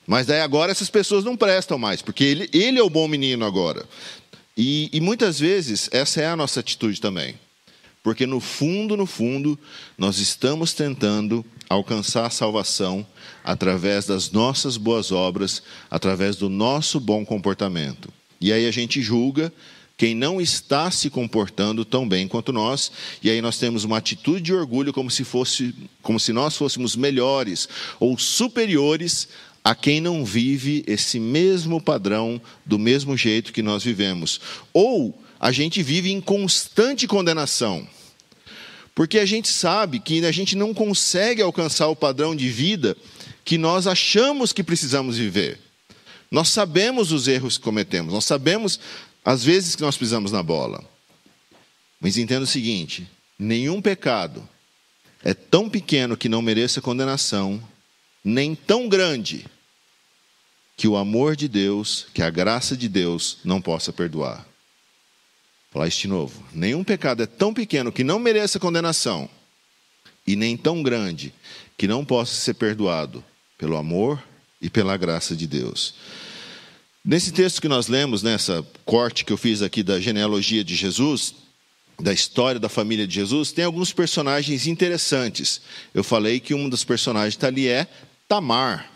Mas 0.05 0.27
daí 0.27 0.41
agora 0.41 0.71
essas 0.71 0.89
pessoas 0.89 1.23
não 1.23 1.37
prestam 1.37 1.77
mais, 1.77 2.01
porque 2.01 2.23
ele, 2.23 2.49
ele 2.53 2.77
é 2.77 2.83
o 2.83 2.89
bom 2.89 3.07
menino 3.07 3.45
agora. 3.45 3.85
E, 4.55 4.89
e 4.91 4.99
muitas 4.99 5.39
vezes 5.39 5.89
essa 5.91 6.21
é 6.21 6.27
a 6.27 6.35
nossa 6.35 6.59
atitude 6.59 6.99
também. 6.99 7.35
Porque 8.03 8.27
no 8.27 8.41
fundo, 8.41 8.97
no 8.97 9.05
fundo, 9.05 9.57
nós 9.97 10.19
estamos 10.19 10.73
tentando 10.73 11.43
alcançar 11.69 12.25
a 12.25 12.29
salvação 12.29 13.07
através 13.43 14.05
das 14.05 14.29
nossas 14.29 14.75
boas 14.75 15.11
obras, 15.11 15.63
através 15.89 16.35
do 16.35 16.49
nosso 16.49 16.99
bom 16.99 17.25
comportamento. 17.25 18.12
E 18.43 18.51
aí 18.51 18.67
a 18.67 18.71
gente 18.71 19.01
julga 19.01 19.53
quem 19.95 20.13
não 20.13 20.41
está 20.41 20.91
se 20.91 21.09
comportando 21.09 21.85
tão 21.85 22.05
bem 22.05 22.27
quanto 22.27 22.51
nós, 22.51 22.91
e 23.23 23.29
aí 23.29 23.41
nós 23.41 23.57
temos 23.57 23.85
uma 23.85 23.97
atitude 23.97 24.41
de 24.41 24.53
orgulho 24.53 24.91
como 24.91 25.09
se 25.09 25.23
fosse, 25.23 25.73
como 26.01 26.19
se 26.19 26.33
nós 26.33 26.57
fôssemos 26.57 26.93
melhores 26.93 27.69
ou 28.01 28.17
superiores 28.17 29.29
a 29.63 29.73
quem 29.73 30.01
não 30.01 30.25
vive 30.25 30.83
esse 30.85 31.21
mesmo 31.21 31.81
padrão 31.81 32.41
do 32.65 32.77
mesmo 32.77 33.15
jeito 33.15 33.53
que 33.53 33.61
nós 33.61 33.81
vivemos. 33.81 34.41
Ou 34.73 35.17
a 35.39 35.53
gente 35.53 35.81
vive 35.81 36.11
em 36.11 36.19
constante 36.19 37.07
condenação. 37.07 37.87
Porque 38.93 39.19
a 39.19 39.25
gente 39.25 39.47
sabe 39.47 40.01
que 40.01 40.25
a 40.25 40.33
gente 40.33 40.57
não 40.57 40.73
consegue 40.73 41.41
alcançar 41.41 41.87
o 41.87 41.95
padrão 41.95 42.35
de 42.35 42.49
vida 42.49 42.97
que 43.45 43.57
nós 43.57 43.87
achamos 43.87 44.51
que 44.51 44.65
precisamos 44.65 45.17
viver. 45.17 45.61
Nós 46.33 46.49
sabemos 46.49 47.11
os 47.11 47.27
erros 47.27 47.59
que 47.59 47.63
cometemos, 47.63 48.11
nós 48.11 48.25
sabemos 48.25 48.79
as 49.23 49.43
vezes 49.43 49.75
que 49.75 49.83
nós 49.83 49.95
pisamos 49.95 50.31
na 50.31 50.41
bola. 50.41 50.83
Mas 52.01 52.17
entenda 52.17 52.43
o 52.43 52.47
seguinte: 52.47 53.07
nenhum 53.37 53.79
pecado 53.79 54.49
é 55.23 55.35
tão 55.35 55.69
pequeno 55.69 56.17
que 56.17 56.27
não 56.27 56.41
mereça 56.41 56.81
condenação, 56.81 57.61
nem 58.25 58.55
tão 58.55 58.89
grande 58.89 59.45
que 60.75 60.87
o 60.87 60.97
amor 60.97 61.35
de 61.35 61.47
Deus, 61.47 62.07
que 62.15 62.23
a 62.23 62.31
graça 62.31 62.75
de 62.75 62.89
Deus 62.89 63.37
não 63.45 63.61
possa 63.61 63.93
perdoar. 63.93 64.37
Vou 64.37 64.45
falar 65.73 65.87
isso 65.87 66.01
de 66.01 66.07
novo. 66.07 66.43
Nenhum 66.51 66.83
pecado 66.83 67.21
é 67.21 67.27
tão 67.27 67.53
pequeno 67.53 67.91
que 67.91 68.03
não 68.03 68.17
mereça 68.17 68.59
condenação, 68.59 69.29
e 70.25 70.35
nem 70.35 70.57
tão 70.57 70.81
grande 70.81 71.31
que 71.77 71.87
não 71.87 72.03
possa 72.03 72.33
ser 72.33 72.55
perdoado 72.55 73.23
pelo 73.55 73.77
amor 73.77 74.19
e 74.59 74.67
pela 74.67 74.97
graça 74.97 75.35
de 75.35 75.45
Deus. 75.45 75.93
Nesse 77.05 77.33
texto 77.33 77.61
que 77.61 77.67
nós 77.67 77.89
lemos, 77.89 78.23
nessa 78.23 78.65
corte 78.85 79.25
que 79.25 79.33
eu 79.33 79.35
fiz 79.35 79.61
aqui 79.61 79.83
da 79.83 79.99
genealogia 79.99 80.63
de 80.63 80.73
Jesus, 80.73 81.35
da 81.99 82.13
história 82.13 82.61
da 82.61 82.69
família 82.69 83.05
de 83.05 83.13
Jesus, 83.13 83.51
tem 83.51 83.65
alguns 83.65 83.91
personagens 83.91 84.67
interessantes. 84.67 85.59
Eu 85.93 86.01
falei 86.01 86.39
que 86.39 86.53
um 86.53 86.69
dos 86.69 86.85
personagens 86.85 87.33
está 87.33 87.47
ali 87.47 87.67
é 87.67 87.89
Tamar. 88.25 88.89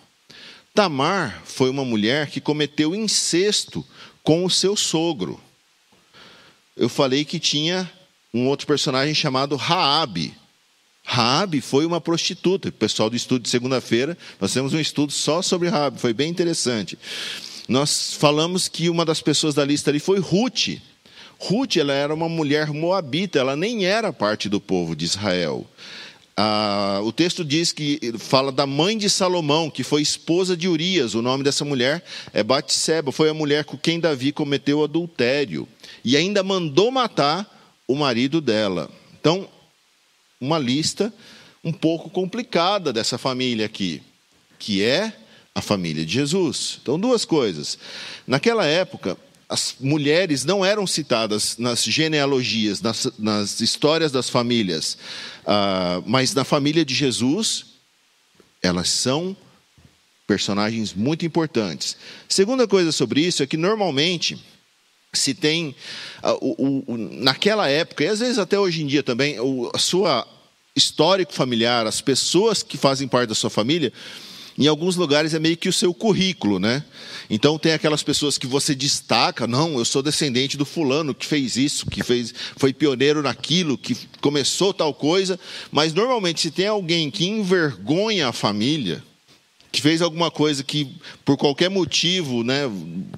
Tamar 0.74 1.42
foi 1.44 1.70
uma 1.70 1.84
mulher 1.84 2.30
que 2.30 2.40
cometeu 2.40 2.96
incesto 2.96 3.86
com 4.24 4.46
o 4.46 4.50
seu 4.50 4.78
sogro. 4.78 5.42
Eu 6.78 6.88
falei 6.88 7.26
que 7.26 7.42
tinha 7.42 7.92
um 8.34 8.48
outro 8.48 8.66
personagem 8.66 9.14
chamado 9.14 9.58
Raabe. 9.58 10.34
Raabe 11.04 11.60
foi 11.60 11.86
uma 11.86 12.00
prostituta. 12.00 12.70
O 12.70 12.72
pessoal 12.72 13.10
do 13.10 13.18
estudo 13.18 13.44
de 13.44 13.50
segunda-feira, 13.50 14.18
nós 14.40 14.54
temos 14.54 14.74
um 14.74 14.80
estudo 14.80 15.12
só 15.12 15.42
sobre 15.42 15.68
Raabe, 15.68 16.00
foi 16.00 16.14
bem 16.14 16.30
interessante. 16.30 16.98
Nós 17.68 18.14
falamos 18.14 18.68
que 18.68 18.90
uma 18.90 19.04
das 19.04 19.22
pessoas 19.22 19.54
da 19.54 19.66
lista 19.66 19.92
ali 19.92 20.00
foi 20.00 20.20
Ruth. 20.20 20.80
Ruth 21.40 21.76
ela 21.78 21.94
era 21.94 22.14
uma 22.14 22.30
mulher 22.30 22.72
moabita, 22.72 23.40
ela 23.40 23.56
nem 23.56 23.86
era 23.86 24.14
parte 24.14 24.48
do 24.48 24.60
povo 24.60 24.96
de 24.96 25.06
Israel. 25.06 25.68
Ah, 26.40 27.02
o 27.04 27.12
texto 27.12 27.44
diz 27.44 27.72
que 27.72 28.14
fala 28.20 28.52
da 28.52 28.68
mãe 28.68 28.98
de 28.98 29.10
Salomão, 29.10 29.72
que 29.72 29.84
foi 29.84 30.02
esposa 30.02 30.56
de 30.56 30.68
Urias. 30.68 31.16
O 31.16 31.22
nome 31.22 31.44
dessa 31.44 31.66
mulher 31.66 32.04
é 32.32 32.44
Batseba, 32.44 33.12
foi 33.12 33.30
a 33.30 33.34
mulher 33.34 33.66
com 33.66 33.76
quem 33.76 34.00
Davi 34.00 34.32
cometeu 34.32 34.84
adultério 34.84 35.68
e 36.06 36.16
ainda 36.16 36.44
mandou 36.44 36.92
matar 36.92 37.46
o 37.88 37.96
marido 37.96 38.40
dela. 38.40 38.90
Então, 39.20 39.50
uma 40.40 40.60
lista 40.60 41.12
um 41.64 41.74
pouco 41.74 42.10
complicada 42.10 42.94
dessa 42.94 43.18
família 43.18 43.66
aqui, 43.66 44.02
que 44.60 44.84
é 44.84 45.12
a 45.58 45.62
família 45.62 46.06
de 46.06 46.14
Jesus. 46.14 46.78
Então, 46.84 47.00
duas 47.00 47.26
coisas. 47.26 47.80
Naquela 48.28 48.64
época, 48.64 49.18
as 49.50 49.76
mulheres 49.80 50.46
não 50.46 50.64
eram 50.64 50.86
citadas 50.86 51.58
nas 51.58 51.84
genealogias, 51.84 52.80
nas, 52.80 53.12
nas 53.18 53.60
histórias 53.60 54.12
das 54.12 54.30
famílias, 54.30 55.00
uh, 55.42 56.04
mas 56.06 56.36
na 56.36 56.44
família 56.44 56.86
de 56.86 56.94
Jesus, 56.94 57.66
elas 58.62 58.88
são 58.88 59.36
personagens 60.28 60.94
muito 60.94 61.26
importantes. 61.26 61.98
Segunda 62.30 62.68
coisa 62.68 62.92
sobre 62.92 63.22
isso 63.22 63.42
é 63.42 63.48
que 63.48 63.58
normalmente 63.58 64.38
se 65.12 65.34
tem 65.34 65.76
uh, 66.24 66.38
o, 66.40 66.84
o, 66.86 66.98
naquela 66.98 67.68
época 67.68 68.04
e 68.04 68.08
às 68.08 68.20
vezes 68.20 68.38
até 68.38 68.60
hoje 68.60 68.84
em 68.84 68.86
dia 68.86 69.02
também 69.02 69.40
o, 69.40 69.72
a 69.74 69.80
sua 69.80 70.28
histórico 70.76 71.34
familiar, 71.34 71.88
as 71.88 72.00
pessoas 72.00 72.62
que 72.62 72.78
fazem 72.78 73.08
parte 73.08 73.30
da 73.30 73.36
sua 73.36 73.50
família 73.50 73.92
em 74.58 74.68
alguns 74.68 74.96
lugares 74.96 75.34
é 75.34 75.40
meio 75.40 75.56
que 75.56 75.70
o 75.70 75.74
seu 75.74 75.94
currículo, 75.94 76.60
né? 76.60 76.84
Então 77.30 77.60
tem 77.60 77.74
aquelas 77.74 78.02
pessoas 78.02 78.38
que 78.38 78.48
você 78.48 78.74
destaca, 78.74 79.46
não, 79.46 79.78
eu 79.78 79.86
sou 79.86 80.02
descendente 80.02 80.58
do 80.58 80.66
fulano 80.66 81.14
que 81.14 81.26
fez 81.26 81.56
isso, 81.56 81.86
que 81.86 82.04
fez, 82.04 82.34
foi 82.56 82.74
pioneiro 82.74 83.22
naquilo, 83.22 83.78
que 83.78 83.96
começou 84.20 84.74
tal 84.74 84.94
coisa, 84.94 85.40
mas 85.72 85.94
normalmente 85.94 86.42
se 86.42 86.52
tem 86.52 86.68
alguém 86.68 87.12
que 87.12 87.28
envergonha 87.28 88.30
a 88.30 88.34
família, 88.34 89.04
que 89.72 89.82
fez 89.82 90.02
alguma 90.02 90.32
coisa 90.32 90.64
que 90.64 90.90
por 91.24 91.38
qualquer 91.38 91.70
motivo, 91.70 92.44
né, 92.44 92.64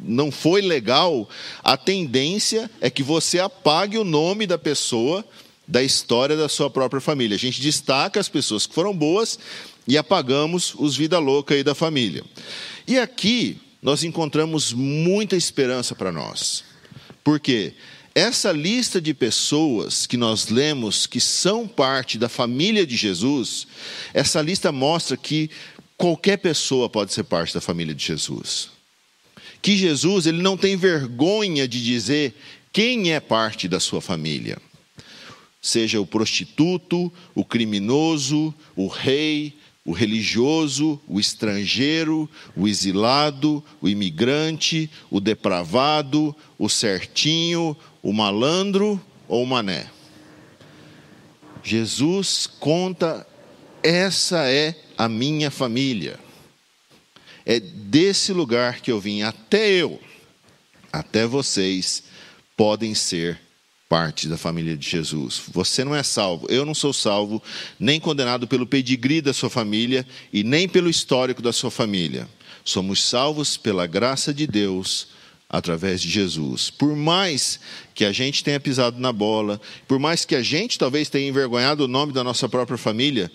não 0.02 0.32
foi 0.32 0.62
legal, 0.62 1.30
a 1.64 1.78
tendência 1.78 2.70
é 2.82 2.90
que 2.90 3.04
você 3.04 3.40
apague 3.40 3.98
o 3.98 4.04
nome 4.04 4.46
da 4.46 4.58
pessoa 4.58 5.24
da 5.66 5.84
história 5.84 6.36
da 6.36 6.50
sua 6.50 6.68
própria 6.68 7.00
família. 7.00 7.36
A 7.36 7.40
gente 7.40 7.62
destaca 7.62 8.20
as 8.20 8.28
pessoas 8.28 8.66
que 8.66 8.74
foram 8.74 8.94
boas 8.94 9.38
e 9.90 9.98
apagamos 9.98 10.76
os 10.78 10.96
vida 10.96 11.18
louca 11.18 11.56
aí 11.56 11.64
da 11.64 11.74
família. 11.74 12.24
E 12.88 13.00
aqui 13.00 13.58
nós 13.82 14.04
encontramos 14.04 14.72
muita 14.72 15.36
esperança 15.36 15.96
para 15.96 16.12
nós. 16.12 16.64
Porque 17.24 17.74
essa 18.14 18.52
lista 18.52 19.02
de 19.02 19.16
pessoas 19.16 20.06
que 20.06 20.16
nós 20.16 20.50
lemos 20.50 21.08
que 21.08 21.20
são 21.20 21.68
parte 21.68 22.20
da 22.20 22.30
família 22.30 22.86
de 22.86 22.96
Jesus, 22.96 23.66
essa 24.14 24.44
lista 24.44 24.72
mostra 24.72 25.18
que 25.18 25.50
qualquer 25.98 26.38
pessoa 26.38 26.88
pode 26.88 27.12
ser 27.12 27.24
parte 27.24 27.52
da 27.52 27.60
família 27.60 27.96
de 27.96 28.06
Jesus. 28.06 28.70
Que 29.60 29.76
Jesus, 29.76 30.28
ele 30.28 30.42
não 30.44 30.56
tem 30.56 30.78
vergonha 30.78 31.68
de 31.68 31.84
dizer 31.84 32.36
quem 32.72 33.12
é 33.12 33.20
parte 33.20 33.68
da 33.68 33.80
sua 33.80 34.02
família. 34.02 34.60
Seja 35.60 36.00
o 36.00 36.06
prostituto, 36.06 37.12
o 37.34 37.44
criminoso, 37.44 38.54
o 38.76 38.88
rei, 38.88 39.58
o 39.90 39.92
religioso, 39.92 41.02
o 41.08 41.20
estrangeiro, 41.20 42.30
o 42.56 42.68
exilado, 42.68 43.64
o 43.82 43.90
imigrante, 43.90 44.88
o 45.10 45.20
depravado, 45.20 46.36
o 46.60 46.70
certinho, 46.70 47.76
o 48.00 48.14
malandro 48.14 49.02
ou 49.28 49.44
o 49.44 49.48
mané. 49.48 49.90
Jesus 51.64 52.46
conta: 52.46 53.26
essa 53.82 54.48
é 54.48 54.80
a 54.96 55.10
minha 55.10 55.50
família. 55.50 56.20
É 57.44 57.60
desse 57.60 58.32
lugar 58.32 58.82
que 58.82 58.92
eu 58.92 59.00
vim, 59.00 59.24
até 59.24 59.72
eu, 59.72 60.00
até 60.94 61.26
vocês 61.26 62.04
podem 62.56 62.94
ser 62.94 63.42
parte 63.90 64.28
da 64.28 64.38
família 64.38 64.78
de 64.78 64.88
Jesus. 64.88 65.42
Você 65.52 65.84
não 65.84 65.96
é 65.96 66.04
salvo, 66.04 66.46
eu 66.48 66.64
não 66.64 66.76
sou 66.76 66.94
salvo, 66.94 67.42
nem 67.80 68.00
condenado 68.00 68.48
pelo 68.48 68.68
pedigree 68.68 69.20
da 69.20 69.34
sua 69.34 69.50
família 69.50 70.06
e 70.32 70.44
nem 70.44 70.70
pelo 70.70 70.88
histórico 70.88 71.42
da 71.42 71.52
sua 71.52 71.72
família. 71.72 72.30
Somos 72.64 73.04
salvos 73.04 73.58
pela 73.58 73.88
graça 73.88 74.32
de 74.32 74.46
Deus 74.46 75.08
através 75.50 76.00
de 76.00 76.08
Jesus. 76.08 76.70
Por 76.70 76.96
mais 76.96 77.60
que 77.96 78.06
a 78.06 78.12
gente 78.12 78.44
tenha 78.44 78.60
pisado 78.60 79.00
na 79.00 79.12
bola, 79.12 79.60
por 79.88 79.98
mais 79.98 80.24
que 80.24 80.36
a 80.36 80.44
gente 80.44 80.78
talvez 80.78 81.10
tenha 81.10 81.28
envergonhado 81.28 81.86
o 81.86 81.88
nome 81.88 82.14
da 82.14 82.24
nossa 82.24 82.48
própria 82.48 82.78
família, 82.78 83.32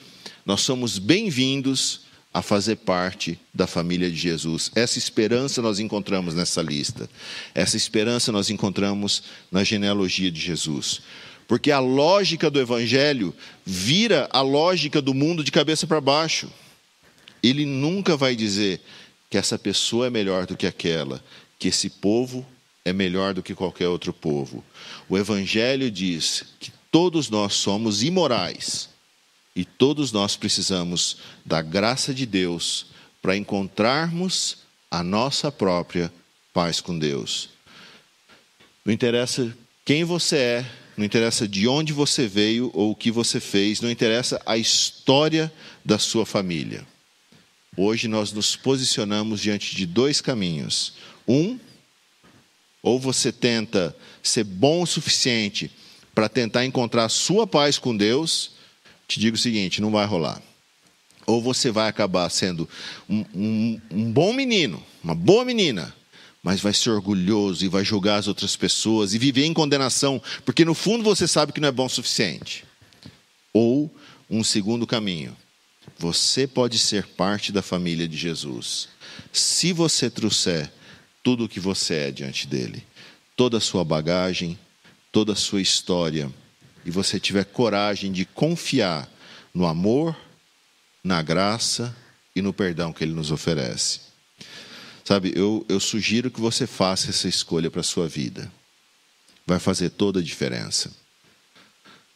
nós 0.47 0.61
somos 0.61 0.99
bem-vindos 0.99 2.04
a 2.35 2.43
fazer 2.43 2.77
parte 2.79 3.39
da 3.55 3.65
família 3.65 4.11
de 4.11 4.17
Jesus. 4.17 4.69
Essa 4.75 4.99
esperança 4.99 5.63
nós 5.63 5.79
encontramos 5.79 6.35
nessa 6.35 6.61
lista. 6.61 7.09
Essa 7.55 7.77
esperança 7.77 8.33
nós 8.33 8.51
encontramos 8.51 9.23
na 9.53 9.63
genealogia 9.63 10.33
de 10.33 10.41
Jesus. 10.41 11.01
Porque 11.47 11.71
a 11.71 11.79
lógica 11.79 12.51
do 12.51 12.61
evangelho 12.61 13.33
vira 13.65 14.29
a 14.33 14.41
lógica 14.41 15.01
do 15.01 15.15
mundo 15.15 15.45
de 15.45 15.53
cabeça 15.53 15.87
para 15.87 16.01
baixo. 16.01 16.51
Ele 17.41 17.65
nunca 17.65 18.17
vai 18.17 18.35
dizer 18.35 18.81
que 19.31 19.39
essa 19.39 19.57
pessoa 19.57 20.09
é 20.09 20.11
melhor 20.11 20.45
do 20.45 20.57
que 20.57 20.67
aquela, 20.67 21.23
que 21.57 21.69
esse 21.69 21.89
povo 21.89 22.45
é 22.85 22.93
melhor 22.93 23.33
do 23.33 23.45
que 23.45 23.55
qualquer 23.55 23.87
outro 23.87 24.13
povo. 24.13 24.65
O 25.09 25.17
evangelho 25.17 25.89
diz 25.89 26.45
que 26.59 26.73
todos 26.91 27.31
nós 27.31 27.55
somos 27.55 28.03
imorais 28.03 28.93
e 29.55 29.65
todos 29.65 30.11
nós 30.11 30.37
precisamos 30.37 31.19
da 31.45 31.63
graça 31.63 32.13
de 32.13 32.27
Deus 32.27 32.87
para 33.23 33.37
encontrarmos 33.37 34.59
a 34.91 35.03
nossa 35.03 35.51
própria 35.51 36.13
paz 36.53 36.81
com 36.81 36.99
Deus. 36.99 37.51
Não 38.85 38.93
interessa 38.93 39.57
quem 39.85 40.05
você 40.05 40.37
é, 40.37 40.71
não 40.97 41.05
interessa 41.05 41.49
de 41.49 41.67
onde 41.67 41.93
você 41.93 42.27
veio 42.27 42.71
ou 42.75 42.93
o 42.93 42.97
que 42.97 43.11
você 43.11 43.41
fez, 43.41 43.81
não 43.81 43.91
interessa 43.91 44.41
a 44.47 44.57
história 44.57 45.53
da 45.85 45.99
sua 45.99 46.25
família. 46.25 46.87
Hoje 47.77 48.07
nós 48.07 48.33
nos 48.33 48.55
posicionamos 48.55 49.41
diante 49.41 49.75
de 49.75 49.85
dois 49.85 50.21
caminhos. 50.21 50.95
Um 51.27 51.59
ou 52.83 53.01
você 53.01 53.33
tenta 53.33 53.97
ser 54.23 54.45
bom 54.45 54.83
o 54.83 54.87
suficiente 54.87 55.71
para 56.15 56.29
tentar 56.29 56.65
encontrar 56.65 57.09
sua 57.09 57.47
paz 57.47 57.79
com 57.79 57.97
Deus, 57.97 58.53
te 59.07 59.21
digo 59.21 59.37
o 59.37 59.41
seguinte: 59.41 59.81
não 59.81 59.91
vai 59.91 60.07
rolar. 60.07 60.41
Ou 61.27 61.41
você 61.41 61.71
vai 61.71 61.89
acabar 61.89 62.29
sendo 62.29 62.69
um, 63.09 63.25
um, 63.35 63.81
um 63.91 64.13
bom 64.13 64.33
menino, 64.33 64.83
uma 65.03 65.15
boa 65.15 65.45
menina, 65.45 65.95
mas 66.43 66.61
vai 66.61 66.75
ser 66.75 66.91
orgulhoso 66.91 67.65
e 67.65 67.69
vai 67.69 67.83
julgar 67.83 68.19
as 68.19 68.29
outras 68.29 68.55
pessoas 68.57 69.15
e 69.15 69.19
viver 69.19 69.47
em 69.47 69.55
condenação, 69.55 70.21
porque 70.45 70.65
no 70.65 70.75
fundo 70.75 71.03
você 71.03 71.27
sabe 71.27 71.53
que 71.53 71.61
não 71.61 71.69
é 71.69 71.73
bom 71.73 71.87
o 71.87 71.89
suficiente. 71.89 72.65
Ou 73.53 73.91
um 74.29 74.45
segundo 74.45 74.87
caminho. 74.87 75.35
Você 75.99 76.47
pode 76.47 76.79
ser 76.79 77.07
parte 77.07 77.53
da 77.53 77.63
família 77.63 78.09
de 78.09 78.17
Jesus. 78.17 78.89
Se 79.33 79.73
você 79.73 80.11
trouxer 80.11 80.71
tudo 81.23 81.45
o 81.45 81.49
que 81.49 81.61
você 81.61 81.95
é 81.95 82.11
diante 82.11 82.47
dele, 82.47 82.85
toda 83.37 83.59
a 83.59 83.61
sua 83.61 83.85
bagagem, 83.85 84.59
toda 85.11 85.33
a 85.33 85.37
sua 85.37 85.61
história, 85.61 86.31
e 86.85 86.91
você 86.91 87.19
tiver 87.19 87.45
coragem 87.45 88.13
de 88.13 88.25
confiar 88.25 89.09
no 89.53 89.67
amor, 89.67 90.17
na 91.03 91.23
graça 91.23 91.95
e 92.35 92.43
no 92.43 92.53
perdão 92.53 92.93
que 92.93 93.05
ele 93.05 93.13
nos 93.13 93.31
oferece. 93.31 94.01
Sabe, 95.05 95.33
eu, 95.37 95.65
eu 95.69 95.79
sugiro 95.79 96.31
que 96.31 96.41
você 96.41 96.67
faça 96.67 97.11
essa 97.11 97.29
escolha 97.29 97.71
para 97.71 97.81
a 97.81 97.85
sua 97.85 98.09
vida. 98.09 98.51
Vai 99.47 99.59
fazer 99.59 99.91
toda 99.91 100.21
a 100.21 100.23
diferença. 100.23 100.91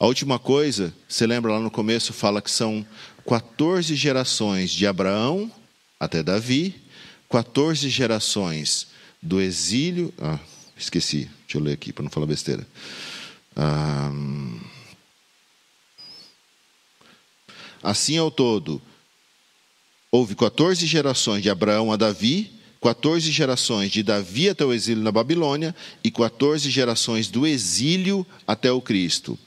A 0.00 0.06
última 0.06 0.38
coisa, 0.38 0.94
você 1.08 1.26
lembra 1.26 1.52
lá 1.52 1.60
no 1.60 1.70
começo, 1.70 2.12
fala 2.12 2.40
que 2.40 2.50
são 2.50 2.86
14 3.26 3.94
gerações 3.94 4.70
de 4.70 4.86
Abraão 4.86 5.50
até 6.00 6.22
Davi, 6.22 6.80
14 7.28 7.88
gerações 7.90 8.86
do 9.20 9.40
exílio. 9.40 10.14
Ah, 10.18 10.38
esqueci, 10.76 11.28
deixa 11.42 11.58
eu 11.58 11.60
ler 11.60 11.72
aqui 11.72 11.92
para 11.92 12.04
não 12.04 12.10
falar 12.10 12.26
besteira. 12.26 12.66
Assim 17.82 18.18
ao 18.18 18.30
todo, 18.30 18.82
houve 20.10 20.34
14 20.34 20.86
gerações 20.86 21.42
de 21.42 21.50
Abraão 21.50 21.92
a 21.92 21.96
Davi, 21.96 22.52
14 22.80 23.30
gerações 23.30 23.90
de 23.90 24.02
Davi 24.02 24.48
até 24.48 24.64
o 24.64 24.72
exílio 24.72 25.02
na 25.02 25.10
Babilônia 25.10 25.74
e 26.02 26.10
14 26.10 26.70
gerações 26.70 27.28
do 27.28 27.46
exílio 27.46 28.26
até 28.46 28.70
o 28.70 28.80
Cristo. 28.80 29.38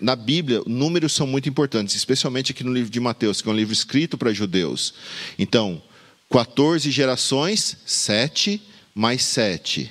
Na 0.00 0.16
Bíblia, 0.16 0.62
números 0.66 1.12
são 1.12 1.26
muito 1.26 1.48
importantes, 1.48 1.94
especialmente 1.94 2.52
aqui 2.52 2.64
no 2.64 2.72
livro 2.72 2.90
de 2.90 3.00
Mateus, 3.00 3.42
que 3.42 3.48
é 3.48 3.52
um 3.52 3.56
livro 3.56 3.74
escrito 3.74 4.16
para 4.16 4.32
judeus. 4.32 4.94
Então, 5.38 5.82
14 6.30 6.90
gerações, 6.90 7.76
7 7.84 8.62
mais 8.94 9.22
7. 9.24 9.90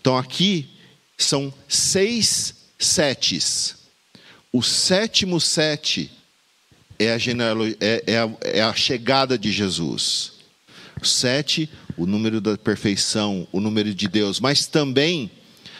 Então, 0.00 0.16
aqui 0.16 0.75
são 1.16 1.52
seis 1.68 2.54
setes. 2.78 3.76
O 4.52 4.62
sétimo 4.62 5.40
sete 5.40 6.10
é 6.98 7.12
a, 7.12 7.16
é, 7.80 8.02
é 8.06 8.18
a, 8.18 8.30
é 8.42 8.62
a 8.62 8.74
chegada 8.74 9.38
de 9.38 9.50
Jesus. 9.50 10.32
Sete, 11.02 11.68
o 11.96 12.06
número 12.06 12.40
da 12.40 12.56
perfeição, 12.56 13.46
o 13.52 13.60
número 13.60 13.94
de 13.94 14.08
Deus. 14.08 14.40
Mas 14.40 14.66
também, 14.66 15.30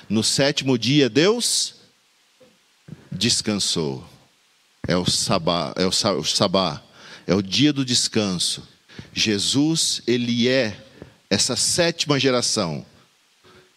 no 0.09 0.23
sétimo 0.23 0.79
dia, 0.79 1.09
Deus 1.09 1.75
descansou. 3.11 4.07
É 4.87 4.97
o 4.97 5.05
sabá, 5.07 5.75
é 5.77 5.85
o 5.85 6.25
sabá, 6.25 6.83
é 7.27 7.35
o 7.35 7.43
dia 7.43 7.73
do 7.73 7.85
descanso. 7.85 8.67
Jesus, 9.13 10.03
ele 10.07 10.49
é 10.49 10.81
essa 11.29 11.57
sétima 11.57 12.21
geração. 12.21 12.87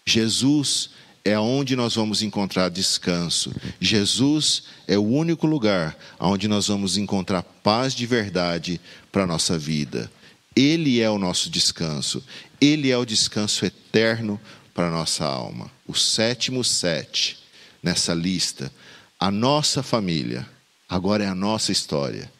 Jesus 0.05 0.91
é 1.29 1.39
onde 1.39 1.75
nós 1.75 1.95
vamos 1.95 2.21
encontrar 2.21 2.69
descanso. 2.69 3.53
Jesus 3.79 4.63
é 4.87 4.97
o 4.97 5.03
único 5.03 5.45
lugar 5.45 5.97
onde 6.19 6.47
nós 6.47 6.67
vamos 6.67 6.97
encontrar 6.97 7.43
paz 7.43 7.93
de 7.93 8.05
verdade 8.05 8.81
para 9.11 9.23
a 9.23 9.27
nossa 9.27 9.57
vida. 9.57 10.11
Ele 10.55 10.99
é 10.99 11.09
o 11.09 11.19
nosso 11.19 11.49
descanso. 11.49 12.23
Ele 12.59 12.89
é 12.89 12.97
o 12.97 13.05
descanso 13.05 13.65
eterno 13.65 14.41
para 14.73 14.87
a 14.87 14.91
nossa 14.91 15.23
alma. 15.23 15.71
O 15.87 15.93
sétimo 15.93 16.63
sete 16.63 17.37
nessa 17.81 18.13
lista. 18.13 18.71
A 19.19 19.29
nossa 19.29 19.83
família. 19.83 20.47
Agora 20.87 21.23
é 21.23 21.27
a 21.27 21.35
nossa 21.35 21.71
história. 21.71 22.31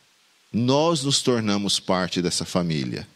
Nós 0.52 1.04
nos 1.04 1.22
tornamos 1.22 1.80
parte 1.80 2.22
dessa 2.22 2.44
família. 2.44 3.08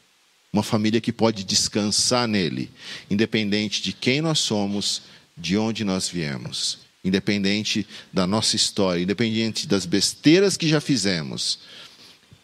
Uma 0.53 0.62
família 0.62 1.01
que 1.01 1.12
pode 1.12 1.43
descansar 1.43 2.27
nele, 2.27 2.69
independente 3.09 3.81
de 3.81 3.91
quem 3.91 4.21
nós 4.21 4.38
somos, 4.38 5.01
de 5.38 5.58
onde 5.58 5.84
nós 5.84 6.08
viemos, 6.08 6.80
independente 7.04 7.88
da 8.12 8.26
nossa 8.26 8.56
história, 8.56 9.02
independente 9.02 9.67
das 9.67 9.86
besteiras 9.86 10.56
que 10.58 10.67
já 10.67 10.80
fizemos. 10.80 11.60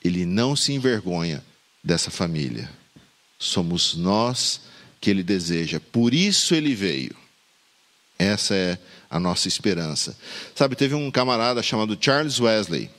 Ele 0.03 0.25
não 0.25 0.55
se 0.55 0.73
envergonha 0.73 1.43
dessa 1.83 2.09
família. 2.09 2.69
Somos 3.37 3.95
nós 3.95 4.61
que 4.99 5.09
ele 5.09 5.23
deseja, 5.23 5.79
por 5.79 6.13
isso 6.13 6.53
ele 6.53 6.75
veio. 6.75 7.15
Essa 8.17 8.53
é 8.53 8.77
a 9.09 9.19
nossa 9.19 9.47
esperança. 9.47 10.17
Sabe, 10.53 10.75
teve 10.75 10.93
um 10.93 11.09
camarada 11.09 11.63
chamado 11.63 11.97
Charles 11.99 12.39
Wesley. 12.39 12.89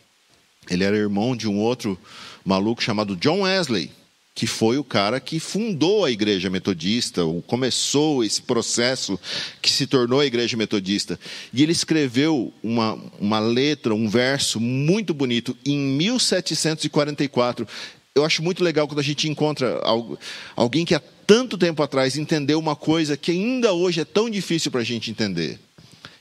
Ele 0.71 0.85
era 0.85 0.97
irmão 0.97 1.37
de 1.37 1.47
um 1.47 1.59
outro 1.59 1.99
maluco 2.45 2.83
chamado 2.83 3.17
John 3.17 3.43
Wesley 3.43 3.93
que 4.41 4.47
foi 4.47 4.79
o 4.79 4.83
cara 4.83 5.21
que 5.21 5.39
fundou 5.39 6.03
a 6.03 6.11
igreja 6.11 6.49
metodista, 6.49 7.23
ou 7.23 7.43
começou 7.43 8.25
esse 8.25 8.41
processo 8.41 9.21
que 9.61 9.69
se 9.69 9.87
tornou 9.87 10.19
a 10.19 10.25
igreja 10.25 10.57
metodista. 10.57 11.21
E 11.53 11.63
ele 11.63 11.73
escreveu 11.73 12.51
uma, 12.63 12.99
uma 13.19 13.39
letra, 13.39 13.95
um 13.95 14.09
verso 14.09 14.59
muito 14.59 15.13
bonito 15.13 15.55
em 15.63 15.77
1744. 15.79 17.69
Eu 18.15 18.25
acho 18.25 18.43
muito 18.43 18.65
legal 18.65 18.89
quando 18.89 19.01
a 19.01 19.03
gente 19.03 19.29
encontra 19.29 19.79
alguém 20.57 20.87
que 20.87 20.95
há 20.95 21.03
tanto 21.27 21.59
tempo 21.59 21.83
atrás 21.83 22.17
entendeu 22.17 22.59
uma 22.59 22.75
coisa 22.75 23.19
que 23.19 23.33
ainda 23.33 23.75
hoje 23.75 24.01
é 24.01 24.07
tão 24.07 24.31
difícil 24.31 24.71
para 24.71 24.81
a 24.81 24.85
gente 24.85 25.11
entender. 25.11 25.61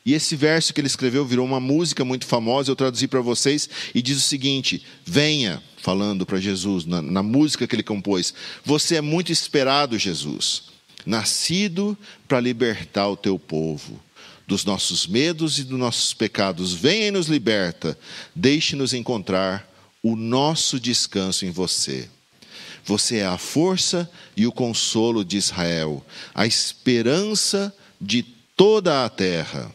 E 0.06 0.14
esse 0.14 0.36
verso 0.36 0.74
que 0.74 0.82
ele 0.82 0.88
escreveu 0.88 1.24
virou 1.24 1.46
uma 1.46 1.62
música 1.62 2.04
muito 2.04 2.26
famosa, 2.26 2.70
eu 2.70 2.76
traduzi 2.76 3.08
para 3.08 3.22
vocês, 3.22 3.70
e 3.96 4.02
diz 4.02 4.18
o 4.18 4.28
seguinte: 4.28 4.84
Venha, 5.06 5.64
falando 5.82 6.26
para 6.26 6.39
Jesus, 6.39 6.86
na, 6.86 7.02
na 7.02 7.24
música 7.24 7.68
que 7.68 7.76
ele 7.76 7.84
compôs, 7.84 8.34
você 8.63 8.96
é 8.96 9.02
muito 9.02 9.32
esperado, 9.32 9.98
Jesus, 9.98 10.63
nascido 11.06 11.98
para 12.28 12.39
libertar 12.39 13.08
o 13.08 13.18
teu 13.18 13.39
povo 13.39 14.00
dos 14.46 14.65
nossos 14.65 15.06
medos 15.06 15.60
e 15.60 15.63
dos 15.63 15.78
nossos 15.78 16.13
pecados. 16.13 16.74
Venha 16.74 17.08
e 17.08 17.12
nos 17.12 17.28
liberta, 17.28 17.98
deixe-nos 18.36 18.94
encontrar 18.94 19.70
o 20.02 20.15
nosso 20.15 20.80
descanso 20.80 21.46
em 21.46 21.52
você. 21.52 22.10
Você 22.84 23.18
é 23.18 23.26
a 23.26 23.38
força 23.38 24.10
e 24.36 24.48
o 24.48 24.52
consolo 24.52 25.24
de 25.24 25.38
Israel, 25.38 26.04
a 26.34 26.48
esperança 26.48 27.74
de 28.02 28.24
toda 28.56 29.06
a 29.06 29.10
terra. 29.10 29.72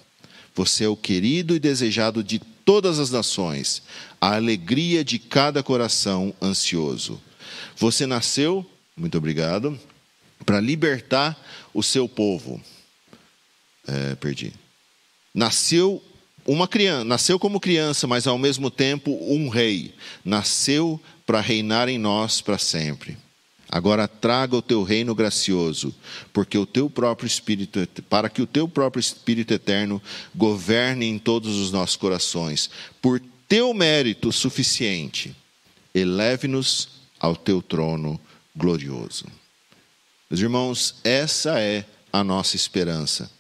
Você 0.57 0.85
é 0.85 0.89
o 0.89 0.97
querido 0.97 1.55
e 1.55 1.61
desejado 1.61 2.25
de 2.25 2.41
todas 2.65 2.99
as 2.99 3.11
nações, 3.11 3.83
a 4.25 4.37
alegria 4.37 5.05
de 5.05 5.19
cada 5.19 5.63
coração 5.63 6.35
ansioso. 6.41 7.21
Você 7.77 8.07
nasceu, 8.07 8.65
muito 8.97 9.19
obrigado, 9.19 9.79
para 10.47 10.59
libertar 10.61 11.39
o 11.75 11.83
seu 11.83 12.09
povo. 12.09 12.59
É, 13.87 14.15
perdi. 14.15 14.51
Nasceu 15.35 16.03
uma 16.47 16.67
criança, 16.67 17.05
nasceu 17.05 17.39
como 17.39 17.61
criança, 17.61 18.07
mas 18.07 18.27
ao 18.27 18.39
mesmo 18.39 18.71
tempo 18.71 19.11
um 19.31 19.51
rei. 19.51 19.95
Nasceu 20.25 20.99
para 21.27 21.43
reinar 21.43 21.91
em 21.91 21.99
nós 21.99 22.41
para 22.41 22.57
sempre. 22.57 23.19
Agora 23.69 24.09
traga 24.09 24.57
o 24.57 24.63
teu 24.63 24.83
reino 24.83 25.15
gracioso, 25.15 25.95
porque 26.33 26.57
o 26.57 26.65
teu 26.65 26.89
próprio 26.89 27.27
espírito, 27.27 27.87
para 28.09 28.31
que 28.31 28.41
o 28.41 28.47
teu 28.47 28.67
próprio 28.67 29.01
espírito 29.01 29.53
eterno 29.53 30.01
governe 30.35 31.05
em 31.05 31.19
todos 31.19 31.59
os 31.59 31.71
nossos 31.71 31.97
corações, 31.97 32.71
por 33.03 33.21
teu 33.55 33.73
mérito 33.73 34.33
suficiente, 34.33 35.33
eleve-nos 35.95 36.89
ao 37.21 37.37
teu 37.37 37.63
trono 37.63 38.21
glorioso. 38.57 39.27
Meus 40.29 40.41
irmãos, 40.41 40.97
essa 41.05 41.61
é 41.61 41.85
a 42.13 42.25
nossa 42.25 42.57
esperança, 42.57 43.31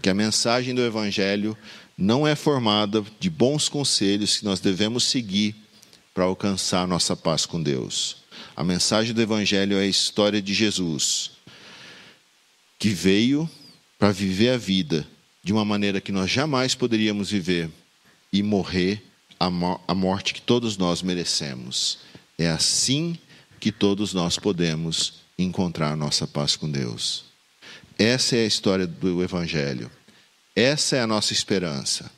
que 0.00 0.08
a 0.08 0.14
mensagem 0.14 0.72
do 0.72 0.82
evangelho 0.82 1.58
não 1.98 2.24
é 2.24 2.36
formada 2.36 3.04
de 3.18 3.28
bons 3.28 3.68
conselhos 3.68 4.36
que 4.36 4.44
nós 4.44 4.60
devemos 4.60 5.02
seguir 5.02 5.56
para 6.14 6.24
alcançar 6.24 6.86
nossa 6.86 7.16
paz 7.16 7.44
com 7.44 7.60
Deus 7.60 8.24
a 8.56 8.64
mensagem 8.64 9.12
do 9.12 9.20
Evangelho 9.20 9.76
é 9.76 9.82
a 9.82 9.86
história 9.86 10.40
de 10.40 10.54
Jesus, 10.54 11.32
que 12.78 12.88
veio 12.88 13.48
para 13.98 14.12
viver 14.12 14.48
a 14.48 14.56
vida 14.56 15.06
de 15.42 15.52
uma 15.52 15.64
maneira 15.64 16.00
que 16.00 16.10
nós 16.10 16.30
jamais 16.30 16.74
poderíamos 16.74 17.30
viver 17.30 17.70
e 18.32 18.42
morrer 18.42 19.02
a 19.38 19.94
morte 19.94 20.34
que 20.34 20.40
todos 20.40 20.76
nós 20.76 21.02
merecemos. 21.02 21.98
É 22.38 22.48
assim 22.48 23.18
que 23.58 23.72
todos 23.72 24.12
nós 24.12 24.38
podemos 24.38 25.20
encontrar 25.38 25.92
a 25.92 25.96
nossa 25.96 26.26
paz 26.26 26.56
com 26.56 26.70
Deus. 26.70 27.24
Essa 27.98 28.36
é 28.36 28.40
a 28.40 28.46
história 28.46 28.86
do 28.86 29.22
Evangelho. 29.22 29.90
Essa 30.54 30.96
é 30.96 31.00
a 31.00 31.06
nossa 31.06 31.32
esperança. 31.32 32.10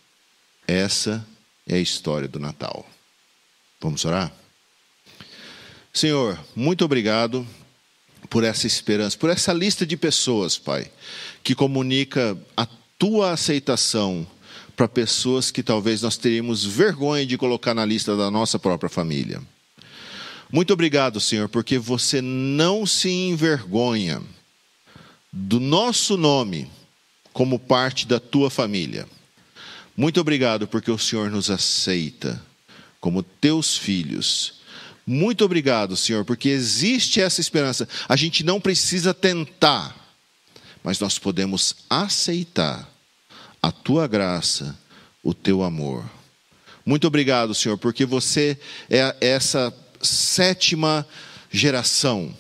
Essa 0.67 1.27
é 1.67 1.77
a 1.77 1.81
história 1.81 2.29
do 2.29 2.39
Natal. 2.39 2.87
Vamos 3.81 4.05
orar? 4.05 4.33
Senhor, 5.93 6.39
muito 6.55 6.85
obrigado 6.85 7.47
por 8.29 8.45
essa 8.45 8.67
esperança, 8.67 9.17
por 9.17 9.31
essa 9.31 9.53
lista 9.53 9.87
de 9.87 9.97
pessoas, 9.97 10.59
Pai, 10.59 10.91
que 11.43 11.55
comunica 11.55 12.37
a 12.57 12.67
tua 12.99 13.33
aceitação 13.33 14.27
para 14.79 14.87
pessoas 14.87 15.51
que 15.51 15.61
talvez 15.61 16.03
nós 16.03 16.17
teríamos 16.17 16.65
vergonha 16.65 17.27
de 17.27 17.37
colocar 17.37 17.75
na 17.75 17.85
lista 17.85 18.17
da 18.17 18.31
nossa 18.31 18.61
própria 18.61 18.89
família. 18.89 19.43
Muito 20.53 20.73
obrigado, 20.73 21.21
Senhor, 21.21 21.49
porque 21.49 21.81
você 21.81 22.23
não 22.23 22.87
se 22.87 23.11
envergonha 23.11 24.23
do 25.33 25.59
nosso 25.59 26.17
nome 26.17 26.71
como 27.33 27.59
parte 27.59 28.07
da 28.07 28.21
tua 28.21 28.51
família. 28.51 29.09
Muito 29.97 30.21
obrigado 30.21 30.69
porque 30.69 30.93
o 30.93 30.99
Senhor 30.99 31.29
nos 31.29 31.51
aceita 31.51 32.41
como 33.01 33.25
teus 33.25 33.77
filhos. 33.77 34.61
Muito 35.05 35.45
obrigado, 35.45 35.97
Senhor, 35.97 36.25
porque 36.25 36.51
existe 36.51 37.21
essa 37.21 37.41
esperança. 37.41 37.89
A 38.09 38.15
gente 38.15 38.45
não 38.45 38.61
precisa 38.61 39.13
tentar, 39.13 39.93
mas 40.85 41.01
nós 41.01 41.19
podemos 41.19 41.75
aceitar 41.91 42.89
a 43.63 43.73
tua 43.73 44.07
graça, 44.07 44.79
o 45.23 45.35
teu 45.35 45.63
amor. 45.63 46.09
Muito 46.85 47.07
obrigado, 47.07 47.55
Senhor, 47.55 47.77
porque 47.77 48.07
você 48.07 48.59
é 48.89 49.15
essa 49.21 49.75
sétima 50.01 51.07
geração, 51.51 52.35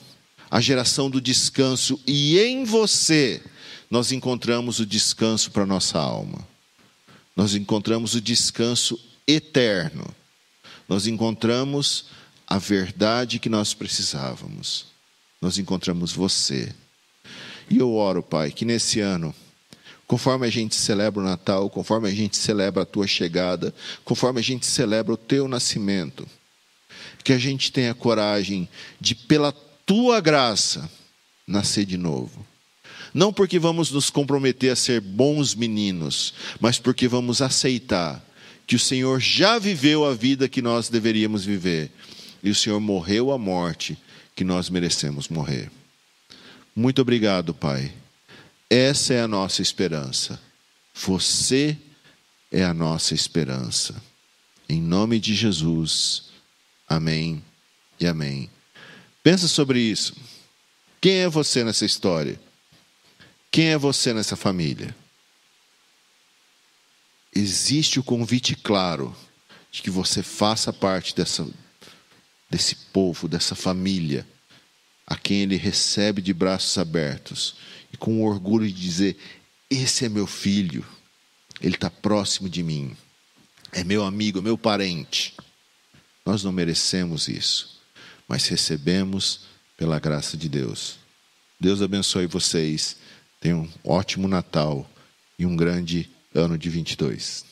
a 0.50 0.60
geração 0.60 1.10
do 1.10 1.20
descanso, 1.20 2.00
e 2.06 2.38
em 2.38 2.64
você 2.64 3.42
nós 3.90 4.12
encontramos 4.12 4.80
o 4.80 4.86
descanso 4.86 5.50
para 5.50 5.66
nossa 5.66 5.98
alma. 5.98 6.46
Nós 7.36 7.54
encontramos 7.54 8.14
o 8.14 8.20
descanso 8.20 8.98
eterno. 9.26 10.06
Nós 10.88 11.06
encontramos 11.06 12.06
a 12.46 12.58
verdade 12.58 13.38
que 13.38 13.48
nós 13.48 13.74
precisávamos. 13.74 14.86
Nós 15.40 15.58
encontramos 15.58 16.12
você. 16.12 16.74
E 17.70 17.78
eu 17.78 17.94
oro, 17.94 18.22
Pai, 18.22 18.50
que 18.50 18.64
nesse 18.64 19.00
ano 19.00 19.34
conforme 20.08 20.46
a 20.46 20.50
gente 20.50 20.74
celebra 20.74 21.20
o 21.20 21.24
Natal, 21.24 21.68
conforme 21.68 22.08
a 22.08 22.12
gente 22.12 22.34
celebra 22.34 22.82
a 22.82 22.86
tua 22.86 23.06
chegada, 23.06 23.74
conforme 24.06 24.40
a 24.40 24.42
gente 24.42 24.64
celebra 24.64 25.12
o 25.12 25.18
teu 25.18 25.46
nascimento, 25.46 26.26
que 27.22 27.34
a 27.34 27.38
gente 27.38 27.70
tenha 27.70 27.94
coragem 27.94 28.66
de, 28.98 29.14
pela 29.14 29.52
tua 29.84 30.18
graça, 30.18 30.90
nascer 31.46 31.84
de 31.84 31.98
novo. 31.98 32.44
Não 33.12 33.32
porque 33.32 33.58
vamos 33.58 33.90
nos 33.90 34.08
comprometer 34.08 34.72
a 34.72 34.76
ser 34.76 35.02
bons 35.02 35.54
meninos, 35.54 36.32
mas 36.58 36.78
porque 36.78 37.06
vamos 37.06 37.42
aceitar 37.42 38.24
que 38.66 38.76
o 38.76 38.78
Senhor 38.78 39.20
já 39.20 39.58
viveu 39.58 40.06
a 40.06 40.14
vida 40.14 40.48
que 40.48 40.62
nós 40.62 40.88
deveríamos 40.88 41.44
viver 41.44 41.90
e 42.42 42.48
o 42.48 42.54
Senhor 42.54 42.80
morreu 42.80 43.30
a 43.30 43.36
morte 43.36 43.96
que 44.34 44.44
nós 44.44 44.70
merecemos 44.70 45.28
morrer. 45.28 45.70
Muito 46.74 47.02
obrigado, 47.02 47.52
Pai 47.52 47.92
essa 48.70 49.14
é 49.14 49.22
a 49.22 49.28
nossa 49.28 49.62
esperança. 49.62 50.40
Você 50.94 51.76
é 52.50 52.62
a 52.62 52.74
nossa 52.74 53.14
esperança. 53.14 54.02
Em 54.68 54.80
nome 54.80 55.18
de 55.18 55.34
Jesus. 55.34 56.24
Amém 56.86 57.42
e 57.98 58.06
amém. 58.06 58.50
Pensa 59.22 59.48
sobre 59.48 59.80
isso. 59.80 60.14
Quem 61.00 61.18
é 61.18 61.28
você 61.28 61.64
nessa 61.64 61.84
história? 61.84 62.38
Quem 63.50 63.68
é 63.68 63.78
você 63.78 64.12
nessa 64.12 64.36
família? 64.36 64.94
Existe 67.34 67.98
o 67.98 68.04
convite 68.04 68.54
claro 68.54 69.16
de 69.70 69.80
que 69.80 69.90
você 69.90 70.22
faça 70.22 70.72
parte 70.72 71.14
dessa, 71.14 71.48
desse 72.50 72.74
povo, 72.92 73.28
dessa 73.28 73.54
família, 73.54 74.26
a 75.06 75.16
quem 75.16 75.42
ele 75.42 75.56
recebe 75.56 76.20
de 76.20 76.34
braços 76.34 76.76
abertos 76.76 77.56
e 77.92 77.96
com 77.96 78.22
orgulho 78.24 78.66
de 78.66 78.72
dizer: 78.72 79.16
Esse 79.70 80.04
é 80.04 80.08
meu 80.08 80.26
filho, 80.26 80.84
ele 81.60 81.74
está 81.74 81.90
próximo 81.90 82.48
de 82.48 82.62
mim, 82.62 82.96
é 83.72 83.82
meu 83.84 84.04
amigo, 84.04 84.42
meu 84.42 84.56
parente. 84.56 85.34
Nós 86.24 86.44
não 86.44 86.52
merecemos 86.52 87.28
isso, 87.28 87.80
mas 88.28 88.46
recebemos 88.46 89.40
pela 89.76 89.98
graça 89.98 90.36
de 90.36 90.48
Deus. 90.48 90.98
Deus 91.58 91.80
abençoe 91.80 92.26
vocês, 92.26 92.96
tenham 93.40 93.62
um 93.62 93.70
ótimo 93.82 94.28
Natal 94.28 94.88
e 95.38 95.46
um 95.46 95.56
grande 95.56 96.10
ano 96.34 96.58
de 96.58 96.68
22. 96.68 97.47